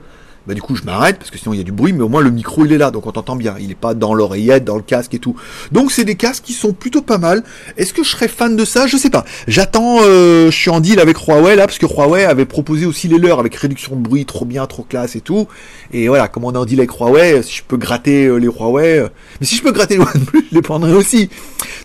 bah 0.47 0.53
du 0.53 0.61
coup 0.61 0.77
je 0.77 0.83
m'arrête 0.83 1.19
parce 1.19 1.31
que 1.31 1.39
sinon 1.39 1.55
il 1.55 1.59
y 1.59 1.61
a 1.61 1.65
du 1.65 1.73
bruit, 1.73 1.93
mais 1.93 2.03
au 2.03 2.09
moins 2.09 2.21
le 2.21 2.31
micro 2.31 2.67
il 2.67 2.73
est 2.73 2.79
là, 2.79 2.91
donc 2.91 3.07
on 3.07 3.13
t'entend 3.13 3.37
bien. 3.37 3.55
Il 3.61 3.71
est 3.71 3.77
pas 3.77 3.95
dans 3.95 4.13
l'oreillette, 4.13 4.65
dans 4.65 4.77
le 4.77 4.83
casque 4.83 5.15
et 5.15 5.19
tout. 5.19 5.37
Donc 5.73 5.91
c'est 5.91 6.05
des 6.05 6.17
casques 6.17 6.45
qui 6.45 6.53
sont 6.53 6.73
plutôt 6.73 7.01
pas 7.01 7.17
mal. 7.19 7.43
Est-ce 7.77 7.95
que 7.95 8.05
je 8.05 8.11
serais 8.11 8.29
fan 8.29 8.55
de 8.55 8.65
ça? 8.65 8.87
Je 8.87 8.97
sais 8.97 9.11
pas. 9.11 9.25
J'attends. 9.49 9.99
Euh, 10.03 10.51
je 10.51 10.57
suis 10.57 10.71
en 10.71 10.81
deal 10.81 11.01
avec 11.01 11.17
Huawei 11.17 11.57
là 11.57 11.67
parce 11.67 11.79
que 11.79 11.87
Huawei 11.87 12.25
avait 12.25 12.45
proposé 12.45 12.85
aussi 12.85 13.09
les 13.09 13.19
leurs 13.19 13.39
avec 13.39 13.55
réduction 13.55 13.97
de 13.97 14.03
bruit, 14.03 14.27
trop 14.27 14.45
bien, 14.45 14.67
trop 14.67 14.83
classe 14.83 15.17
et 15.17 15.21
tout. 15.21 15.49
Et 15.93 16.09
voilà, 16.09 16.29
comme 16.29 16.45
on 16.45 16.53
est 16.53 16.59
en 16.59 16.67
deal 16.67 16.81
avec 16.81 16.91
Huawei, 16.91 17.43
si 17.43 17.57
je 17.57 17.63
peux 17.63 17.79
gratter 17.79 18.27
euh, 18.27 18.37
les 18.37 18.49
Huawei, 18.49 18.99
euh, 18.99 19.09
mais 19.41 19.47
si 19.47 19.57
je 19.57 19.63
peux 19.63 19.73
gratter 19.73 19.97
les 19.97 20.03
OnePlus, 20.15 20.47
je 20.51 20.55
les 20.55 20.63
prendrai 20.63 20.93
aussi. 20.93 21.31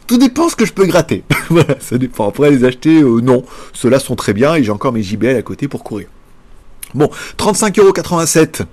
Tout 0.06 0.18
dépend 0.18 0.50
ce 0.50 0.58
que 0.58 0.66
je 0.66 0.74
peux 0.74 0.86
gratter. 0.86 1.24
voilà, 1.50 1.76
ça 1.80 1.98
dépend. 1.98 2.28
Après 2.28 2.52
les 2.52 2.66
acheter, 2.66 3.02
non. 3.02 3.44
Ceux-là 3.74 4.00
sont 4.00 4.16
très 4.16 4.34
bien 4.34 4.56
et 4.56 4.64
j'ai 4.64 4.72
encore 4.72 4.92
mes 4.92 5.04
JBL 5.04 5.38
à 5.38 5.42
côté 5.44 5.68
pour 5.68 5.84
courir. 5.84 6.08
Bon, 6.94 7.10
35,87€ 7.38 8.66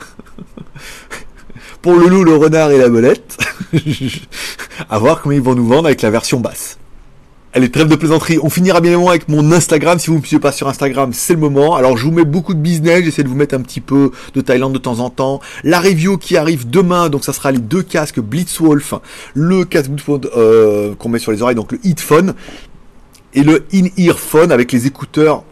pour 1.83 1.94
le 1.94 2.09
loup, 2.09 2.24
le 2.24 2.35
renard 2.35 2.70
et 2.72 2.79
la 2.79 2.88
belette. 2.88 3.37
à 4.90 4.98
voir 4.98 5.22
comment 5.22 5.35
ils 5.35 5.40
vont 5.40 5.55
nous 5.55 5.66
vendre 5.66 5.87
avec 5.87 6.02
la 6.02 6.11
version 6.11 6.40
basse. 6.40 6.79
Allez, 7.52 7.70
trêve 7.70 7.88
de 7.88 7.96
plaisanterie. 7.96 8.38
On 8.42 8.50
finira 8.50 8.81
bien 8.81 8.90
évidemment 8.90 9.11
avec 9.11 9.29
mon 9.29 9.52
Instagram. 9.52 9.98
Si 9.98 10.09
vous 10.09 10.16
ne 10.16 10.20
me 10.20 10.26
suivez 10.26 10.40
pas 10.40 10.52
sur 10.52 10.68
Instagram, 10.68 11.12
c'est 11.14 11.35
le 11.35 11.38
moment. 11.38 11.74
Alors, 11.74 11.96
je 11.96 12.05
vous 12.05 12.11
mets 12.11 12.24
beaucoup 12.24 12.52
de 12.52 12.59
business. 12.59 13.05
J'essaie 13.05 13.22
de 13.22 13.29
vous 13.29 13.35
mettre 13.35 13.55
un 13.55 13.61
petit 13.61 13.81
peu 13.81 14.11
de 14.35 14.40
Thaïlande 14.40 14.74
de 14.74 14.79
temps 14.79 14.98
en 14.98 15.11
temps. 15.11 15.40
La 15.64 15.81
review 15.81 16.18
qui 16.18 16.37
arrive 16.37 16.68
demain. 16.68 17.09
Donc, 17.09 17.24
ça 17.24 17.33
sera 17.33 17.52
les 17.52 17.59
deux 17.59 17.83
casques 17.83 18.20
Blitzwolf. 18.20 18.92
Le 19.33 19.64
casque 19.64 19.90
euh, 20.37 20.94
qu'on 20.96 21.09
met 21.09 21.18
sur 21.18 21.33
les 21.33 21.40
oreilles, 21.40 21.55
donc 21.55 21.72
le 21.72 21.79
Heatphone. 21.83 22.35
Et 23.33 23.42
le 23.42 23.64
In-Earphone 23.72 24.52
avec 24.52 24.72
les 24.72 24.87
écouteurs 24.87 25.44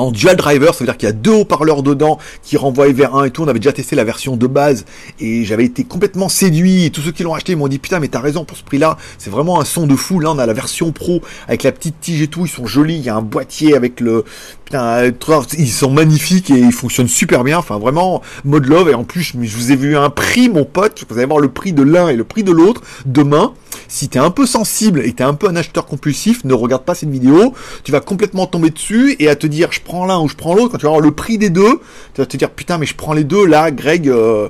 en 0.00 0.10
dual 0.10 0.36
driver, 0.36 0.74
ça 0.74 0.80
veut 0.80 0.86
dire 0.86 0.96
qu'il 0.96 1.08
y 1.08 1.10
a 1.10 1.14
deux 1.14 1.32
haut-parleurs 1.32 1.82
dedans 1.82 2.18
qui 2.42 2.56
renvoient 2.56 2.90
vers 2.92 3.14
un 3.14 3.24
et 3.24 3.30
tout. 3.30 3.42
On 3.42 3.48
avait 3.48 3.58
déjà 3.58 3.72
testé 3.72 3.96
la 3.96 4.04
version 4.04 4.36
de 4.36 4.46
base 4.46 4.84
et 5.20 5.44
j'avais 5.44 5.64
été 5.64 5.84
complètement 5.84 6.28
séduit. 6.28 6.90
Tous 6.90 7.02
ceux 7.02 7.12
qui 7.12 7.22
l'ont 7.22 7.34
acheté 7.34 7.54
m'ont 7.54 7.68
dit 7.68 7.78
putain 7.78 8.00
mais 8.00 8.08
t'as 8.08 8.20
raison 8.20 8.44
pour 8.44 8.56
ce 8.56 8.64
prix-là, 8.64 8.96
c'est 9.18 9.30
vraiment 9.30 9.60
un 9.60 9.64
son 9.64 9.86
de 9.86 9.96
fou. 9.96 10.20
Là 10.20 10.32
on 10.32 10.38
a 10.38 10.46
la 10.46 10.52
version 10.52 10.92
pro 10.92 11.20
avec 11.46 11.62
la 11.62 11.72
petite 11.72 12.00
tige 12.00 12.22
et 12.22 12.28
tout, 12.28 12.46
ils 12.46 12.50
sont 12.50 12.66
jolis. 12.66 12.96
Il 12.96 13.04
y 13.04 13.08
a 13.08 13.16
un 13.16 13.22
boîtier 13.22 13.76
avec 13.76 14.00
le 14.00 14.24
putain, 14.64 15.12
ils 15.58 15.70
sont 15.70 15.90
magnifiques 15.90 16.50
et 16.50 16.58
ils 16.58 16.72
fonctionnent 16.72 17.08
super 17.08 17.44
bien. 17.44 17.58
Enfin 17.58 17.78
vraiment 17.78 18.22
mode 18.44 18.66
love 18.66 18.88
et 18.88 18.94
en 18.94 19.04
plus 19.04 19.34
je 19.40 19.56
vous 19.56 19.72
ai 19.72 19.76
vu 19.76 19.96
un 19.96 20.10
prix 20.10 20.48
mon 20.48 20.64
pote. 20.64 21.04
Vous 21.08 21.18
allez 21.18 21.26
voir 21.26 21.40
le 21.40 21.48
prix 21.48 21.72
de 21.72 21.82
l'un 21.82 22.08
et 22.08 22.16
le 22.16 22.24
prix 22.24 22.42
de 22.42 22.52
l'autre 22.52 22.82
demain. 23.04 23.52
Si 23.88 24.08
t'es 24.08 24.18
un 24.18 24.30
peu 24.30 24.46
sensible 24.46 25.00
et 25.04 25.12
t'es 25.12 25.24
un 25.24 25.34
peu 25.34 25.48
un 25.48 25.56
acheteur 25.56 25.86
compulsif, 25.86 26.44
ne 26.44 26.54
regarde 26.54 26.84
pas 26.84 26.94
cette 26.94 27.10
vidéo. 27.10 27.54
Tu 27.84 27.92
vas 27.92 28.00
complètement 28.00 28.46
tomber 28.46 28.70
dessus 28.70 29.16
et 29.18 29.28
à 29.28 29.36
te 29.36 29.46
dire 29.46 29.72
je 29.72 29.80
prends 29.90 30.06
l'un 30.06 30.20
ou 30.20 30.28
je 30.28 30.36
prends 30.36 30.54
l'autre. 30.54 30.72
Quand 30.72 30.78
tu 30.78 30.84
vas 30.84 30.90
voir 30.90 31.00
le 31.00 31.10
prix 31.10 31.36
des 31.36 31.50
deux, 31.50 31.80
tu 32.14 32.20
vas 32.20 32.26
te 32.26 32.36
dire 32.36 32.50
putain 32.50 32.78
mais 32.78 32.86
je 32.86 32.94
prends 32.94 33.12
les 33.12 33.24
deux 33.24 33.44
là, 33.44 33.70
Greg. 33.70 34.08
Euh, 34.08 34.48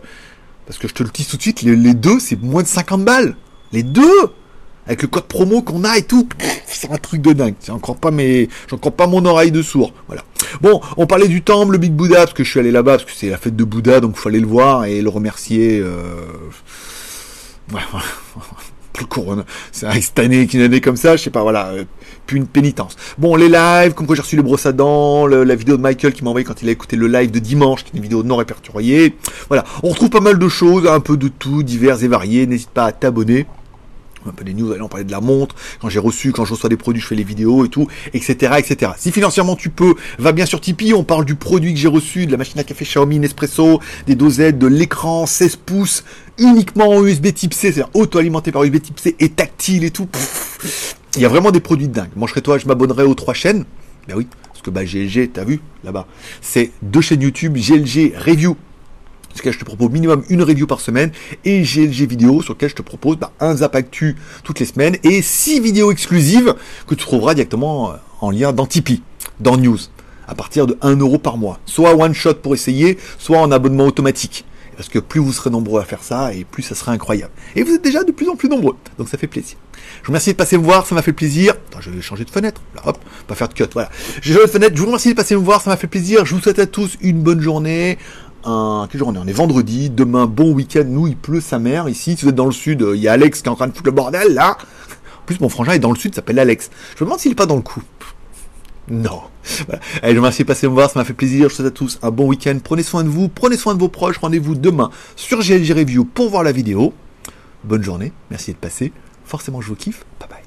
parce 0.67 0.79
que 0.79 0.87
je 0.87 0.95
te 0.95 1.03
le 1.03 1.09
dis 1.09 1.25
tout 1.25 1.37
de 1.37 1.43
suite, 1.43 1.63
les, 1.63 1.95
deux 1.95 2.21
c'est 2.21 2.41
moins 2.41 2.63
de 2.63 2.69
50 2.69 3.05
balles. 3.05 3.37
Les 3.73 3.83
deux 3.83 4.29
avec 4.87 5.03
le 5.03 5.09
code 5.09 5.25
promo 5.25 5.63
qu'on 5.63 5.85
a 5.85 5.97
et 5.97 6.03
tout, 6.03 6.29
c'est 6.67 6.91
un 6.91 6.97
truc 6.97 7.23
de 7.23 7.33
dingue. 7.33 7.55
C'est 7.61 7.73
encore 7.73 7.97
pas 7.97 8.11
mes, 8.11 8.49
j'en 8.69 8.77
pas 8.79 9.07
mon 9.07 9.25
oreille 9.25 9.53
de 9.53 9.63
sourd. 9.63 9.93
Voilà. 10.09 10.23
Bon, 10.61 10.81
on 10.97 11.07
parlait 11.07 11.29
du 11.29 11.43
temple, 11.43 11.73
le 11.73 11.79
Big 11.79 11.93
Buddha, 11.93 12.17
parce 12.17 12.33
que 12.33 12.45
je 12.45 12.51
suis 12.51 12.61
allé 12.61 12.71
là-bas, 12.71 12.93
parce 12.93 13.05
que 13.05 13.13
c'est 13.15 13.31
la 13.31 13.37
fête 13.37 13.57
de 13.57 13.65
Bouddha, 13.65 14.01
donc 14.01 14.15
il 14.17 14.21
fallait 14.21 14.41
le 14.41 14.47
voir 14.47 14.85
et 14.85 15.01
le 15.01 15.09
remercier. 15.09 15.81
Euh... 15.81 16.27
couronne. 19.07 19.45
C'est 19.73 19.91
cette 20.01 20.19
année, 20.19 20.49
une 20.53 20.63
année 20.63 20.81
comme 20.81 20.97
ça, 20.97 21.17
je 21.17 21.23
sais 21.23 21.31
pas, 21.31 21.43
voilà, 21.43 21.69
euh, 21.69 21.85
puis 22.27 22.37
une 22.37 22.47
pénitence. 22.47 22.97
Bon, 23.19 23.37
les 23.37 23.49
lives, 23.49 23.95
comme 23.95 24.07
quoi 24.07 24.17
j'ai 24.17 24.23
reçu 24.23 24.37
les 24.37 24.43
brosses 24.43 24.67
à 24.67 24.73
dents, 24.73 25.27
la 25.27 25.55
vidéo 25.55 25.77
de 25.77 25.83
Michael 25.83 26.13
qui 26.13 26.25
m'a 26.25 26.31
envoyé 26.31 26.45
quand 26.45 26.63
il 26.63 26.69
a 26.69 26.73
écouté 26.73 26.97
le 26.97 27.09
live 27.09 27.31
de 27.31 27.39
dimanche, 27.39 27.85
qui 27.85 27.91
est 27.93 27.97
une 27.97 28.03
vidéo 28.03 28.23
non 28.23 28.37
répertoriée. 28.37 29.17
Voilà, 29.49 29.65
on 29.83 29.89
retrouve 29.89 30.11
pas 30.11 30.21
mal 30.21 30.39
de 30.39 30.49
choses, 30.49 30.87
un 30.87 31.01
peu 31.01 31.17
de 31.17 31.29
tout, 31.29 31.63
divers 31.63 32.03
et 32.03 32.09
variés. 32.09 32.47
N'hésite 32.47 32.71
pas 32.71 32.87
à 32.87 32.93
t'abonner 32.93 33.47
un 34.27 34.33
peu 34.33 34.45
des 34.45 34.55
news, 34.55 34.73
on 34.81 34.89
parlait 34.89 35.05
de 35.05 35.11
la 35.11 35.21
montre, 35.21 35.55
quand 35.81 35.89
j'ai 35.89 35.99
reçu, 35.99 36.33
quand 36.33 36.45
je 36.45 36.53
reçois 36.53 36.69
des 36.69 36.77
produits, 36.77 37.01
je 37.01 37.07
fais 37.07 37.15
les 37.15 37.25
vidéos 37.25 37.65
et 37.65 37.69
tout, 37.69 37.87
etc., 38.13 38.55
etc. 38.59 38.93
Si 38.99 39.13
financièrement 39.13 39.57
tu 39.57 39.71
peux, 39.71 39.95
va 40.19 40.33
bien 40.33 40.47
sur 40.47 40.61
Tipeee, 40.61 40.95
on 40.95 41.05
parle 41.05 41.25
du 41.25 41.35
produit 41.35 41.73
que 41.73 41.79
j'ai 41.79 41.89
reçu, 41.89 42.27
de 42.27 42.33
la 42.33 42.39
machine 42.39 42.59
à 42.59 42.65
café 42.65 42.85
Xiaomi 42.85 43.19
Nespresso, 43.19 43.81
des 44.07 44.15
dosettes, 44.15 44.59
de 44.59 44.67
l'écran 44.67 45.27
16 45.27 45.57
pouces, 45.57 46.05
uniquement 46.39 46.89
en 46.89 47.05
USB 47.05 47.33
type 47.33 47.55
C, 47.55 47.73
c'est-à-dire 47.73 47.91
auto-alimenté 47.95 48.53
par 48.53 48.65
USB 48.65 48.81
type 48.81 48.99
C 48.99 49.17
et 49.19 49.29
tactile 49.31 49.85
et 49.85 49.91
tout. 49.91 50.09
il 51.17 51.23
y 51.23 51.25
a 51.25 51.29
vraiment 51.29 51.51
des 51.51 51.61
produits 51.61 51.89
de 51.89 52.01
serais 52.29 52.41
toi, 52.41 52.59
je 52.59 52.67
m'abonnerai 52.67 53.05
aux 53.05 53.15
trois 53.15 53.35
chaînes. 53.35 53.65
Ben 54.09 54.17
oui, 54.17 54.27
parce 54.49 54.63
que 54.63 54.71
GLG, 54.71 55.31
t'as 55.33 55.45
vu, 55.45 55.61
là-bas, 55.85 56.07
c'est 56.41 56.71
deux 56.83 57.01
chaînes 57.01 57.23
YouTube, 57.23 57.57
GLG 57.57 58.15
Review 58.17 58.57
sur 59.35 59.39
lequel 59.39 59.53
je 59.53 59.59
te 59.59 59.65
propose 59.65 59.91
minimum 59.91 60.25
une 60.29 60.43
review 60.43 60.67
par 60.67 60.81
semaine, 60.81 61.13
et 61.45 61.63
GLG 61.63 62.07
vidéo 62.07 62.43
sur 62.43 62.55
lequel 62.55 62.71
je 62.71 62.75
te 62.75 62.83
propose 62.83 63.17
bah, 63.17 63.33
un 63.41 63.57
Zap 63.57 63.75
Actu 63.75 64.17
toutes 64.45 64.61
les 64.61 64.67
semaines, 64.67 64.97
et 65.03 65.23
six 65.23 65.61
vidéos 65.61 65.91
exclusives 65.93 66.55
que 66.87 66.95
tu 66.95 67.05
trouveras 67.05 67.35
directement 67.35 67.93
euh, 67.93 67.95
en 68.21 68.31
lien 68.31 68.53
dans 68.53 68.67
Tipeee, 68.67 69.03
dans 69.41 69.57
News, 69.57 69.79
à 70.29 70.35
partir 70.35 70.67
de 70.67 70.77
1 70.83 70.97
euro 70.97 71.19
par 71.19 71.37
mois. 71.37 71.59
Soit 71.67 71.95
one 71.95 72.15
shot 72.15 72.35
pour 72.35 72.55
essayer, 72.55 72.99
soit 73.19 73.39
en 73.39 73.51
abonnement 73.51 73.87
automatique. 73.87 74.45
Parce 74.77 74.89
que 74.89 74.99
plus 74.99 75.21
vous 75.21 75.33
serez 75.33 75.51
nombreux 75.51 75.81
à 75.81 75.85
faire 75.85 76.03
ça, 76.03 76.33
et 76.33 76.45
plus 76.45 76.63
ça 76.63 76.75
sera 76.75 76.93
incroyable. 76.93 77.33
Et 77.55 77.63
vous 77.63 77.75
êtes 77.75 77.83
déjà 77.83 78.03
de 78.03 78.13
plus 78.13 78.29
en 78.31 78.37
plus 78.37 78.49
nombreux, 78.49 78.77
donc 78.97 79.11
ça 79.11 79.19
fait 79.19 79.27
plaisir. 79.27 79.59
Je 80.01 80.07
vous 80.07 80.13
remercie 80.13 80.31
de 80.31 80.37
passer 80.37 80.57
me 80.57 80.63
voir, 80.63 80.87
ça 80.87 80.95
m'a 80.95 81.03
fait 81.03 81.13
plaisir. 81.13 81.53
Attends, 81.69 81.83
je 81.83 81.91
vais 81.91 82.01
changer 82.01 82.25
de 82.25 82.31
fenêtre. 82.31 82.63
Là, 82.75 82.83
hop, 82.87 82.99
pas 83.27 83.35
faire 83.35 83.49
de 83.49 83.55
cut, 83.55 83.65
voilà. 83.75 83.91
J'ai 84.23 84.33
changé 84.33 84.47
de 84.47 84.51
fenêtre, 84.51 84.73
je 84.75 84.81
vous 84.81 84.87
remercie 84.87 85.11
de 85.11 85.15
passer 85.15 85.35
me 85.35 85.41
voir, 85.41 85.61
ça 85.61 85.69
m'a 85.69 85.77
fait 85.77 85.87
plaisir. 85.87 86.25
Je 86.25 86.35
vous 86.35 86.41
souhaite 86.41 86.59
à 86.59 86.67
tous 86.67 86.97
une 87.03 87.21
bonne 87.21 87.43
journée, 87.43 87.99
un, 88.45 88.89
quel 88.91 88.99
jour 88.99 89.09
on 89.09 89.15
est 89.15 89.19
On 89.19 89.35
vendredi, 89.35 89.91
demain 89.91 90.27
bon 90.27 90.53
week-end, 90.53 90.85
nous 90.87 91.07
il 91.07 91.17
pleut 91.17 91.41
sa 91.41 91.59
mère 91.59 91.89
ici, 91.89 92.17
si 92.17 92.25
vous 92.25 92.31
êtes 92.31 92.35
dans 92.35 92.47
le 92.47 92.53
sud, 92.53 92.87
il 92.95 93.01
y 93.01 93.09
a 93.09 93.13
Alex 93.13 93.43
qui 93.43 93.49
est 93.49 93.51
en 93.51 93.57
train 93.57 93.67
de 93.69 93.73
foutre 93.73 93.87
le 93.87 93.93
bordel 93.93 94.35
là. 94.35 94.57
En 95.21 95.25
plus 95.27 95.41
mon 95.41 95.49
frangin 95.49 95.73
est 95.73 95.79
dans 95.79 95.93
le 95.93 95.99
sud, 95.99 96.15
s'appelle 96.15 96.39
Alex. 96.39 96.71
Je 96.97 97.05
me 97.05 97.07
demande 97.07 97.21
s'il 97.21 97.33
est 97.33 97.37
pas 97.37 97.47
dans 97.47 97.57
le 97.57 97.63
coup. 97.63 97.83
Non. 98.91 99.21
Allez, 100.03 100.15
je 100.15 100.17
vous 100.17 100.23
remercie 100.23 100.43
de 100.43 100.49
passer 100.49 100.67
me 100.67 100.73
voir, 100.73 100.91
ça 100.91 100.99
m'a 100.99 101.05
fait 101.05 101.15
plaisir. 101.15 101.49
Je 101.49 101.55
vous 101.55 101.57
souhaite 101.57 101.69
à 101.69 101.71
tous 101.71 101.99
un 102.03 102.11
bon 102.11 102.27
week-end. 102.27 102.59
Prenez 102.63 102.83
soin 102.83 103.05
de 103.05 103.09
vous, 103.09 103.29
prenez 103.29 103.57
soin 103.57 103.75
de 103.75 103.79
vos 103.79 103.89
proches. 103.89 104.19
Rendez-vous 104.19 104.57
demain 104.57 104.91
sur 105.17 105.41
GLG 105.41 105.73
Review 105.73 106.05
pour 106.05 106.29
voir 106.31 106.43
la 106.43 106.53
vidéo. 106.53 106.93
Bonne 107.63 107.83
journée, 107.83 108.13
merci 108.31 108.53
de 108.53 108.57
passer. 108.57 108.93
Forcément, 109.25 109.61
je 109.61 109.69
vous 109.69 109.77
kiffe. 109.77 110.05
Bye 110.19 110.29
bye. 110.29 110.43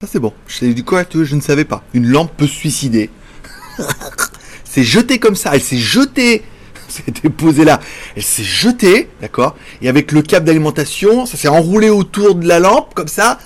Ça 0.00 0.06
c'est 0.06 0.20
bon. 0.20 0.32
Je 0.46 0.66
dit 0.66 0.84
quoi 0.84 1.04
Je 1.12 1.34
ne 1.34 1.40
savais 1.40 1.64
pas. 1.64 1.82
Une 1.92 2.06
lampe 2.06 2.30
peut 2.36 2.46
suicider. 2.46 3.10
s'est 4.70 4.84
jetée 4.84 5.18
comme 5.18 5.34
ça, 5.34 5.50
elle 5.54 5.62
s'est 5.62 5.76
jetée, 5.76 6.42
c'était 6.88 7.28
posé 7.28 7.64
là, 7.64 7.80
elle 8.14 8.22
s'est 8.22 8.44
jetée, 8.44 9.08
d'accord, 9.20 9.56
et 9.82 9.88
avec 9.88 10.12
le 10.12 10.22
câble 10.22 10.46
d'alimentation, 10.46 11.26
ça 11.26 11.36
s'est 11.36 11.48
enroulé 11.48 11.90
autour 11.90 12.36
de 12.36 12.46
la 12.46 12.60
lampe 12.60 12.94
comme 12.94 13.08
ça, 13.08 13.40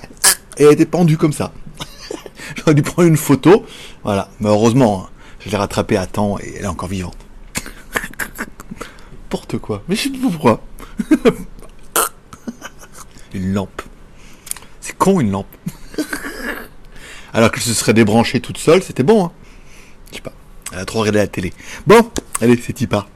et 0.59 0.65
elle 0.65 0.73
était 0.73 0.85
pendue 0.85 1.17
comme 1.17 1.33
ça. 1.33 1.53
J'aurais 2.57 2.75
dû 2.75 2.83
prendre 2.83 3.09
une 3.09 3.17
photo, 3.17 3.65
voilà, 4.03 4.29
mais 4.41 4.51
heureusement, 4.51 5.07
hein, 5.07 5.11
je 5.41 5.51
l'ai 5.51 5.57
rattrapée 5.57 5.97
à 5.97 6.07
temps 6.07 6.39
et 6.39 6.57
elle 6.59 6.65
est 6.65 6.69
encore 6.69 6.89
vivante. 6.89 7.17
Porte 9.31 9.57
quoi, 9.59 9.83
mais 9.89 9.97
je 9.97 10.03
sais 10.03 10.11
pas 10.11 10.19
pourquoi. 10.31 10.61
une 13.33 13.53
lampe. 13.55 13.83
C'est 14.81 14.97
con 14.97 15.21
une 15.21 15.31
lampe. 15.31 15.47
Alors 17.33 17.51
que 17.51 17.61
se 17.61 17.73
serait 17.73 17.95
débranchée 17.95 18.41
toute 18.41 18.59
seule, 18.59 18.83
c'était 18.83 19.03
bon, 19.03 19.25
hein. 19.25 19.33
Je 20.11 20.17
sais 20.17 20.23
pas. 20.23 20.33
Elle 20.75 20.81
a 20.81 20.85
trop 20.85 21.01
regardé 21.01 21.21
la 21.21 21.29
télé. 21.29 21.53
Bon, 21.87 22.11
allez, 22.41 22.61
c'est 22.61 22.87
part. 22.89 23.09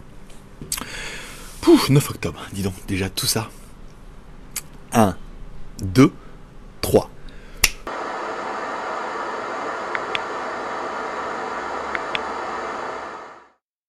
Pouf, 1.61 1.91
9 1.91 2.11
octobre, 2.11 2.41
dis 2.53 2.63
donc, 2.63 2.75
déjà 2.87 3.11
tout 3.11 3.27
ça. 3.27 3.51
1, 4.93 5.17
2, 5.83 6.13
3. 6.81 7.11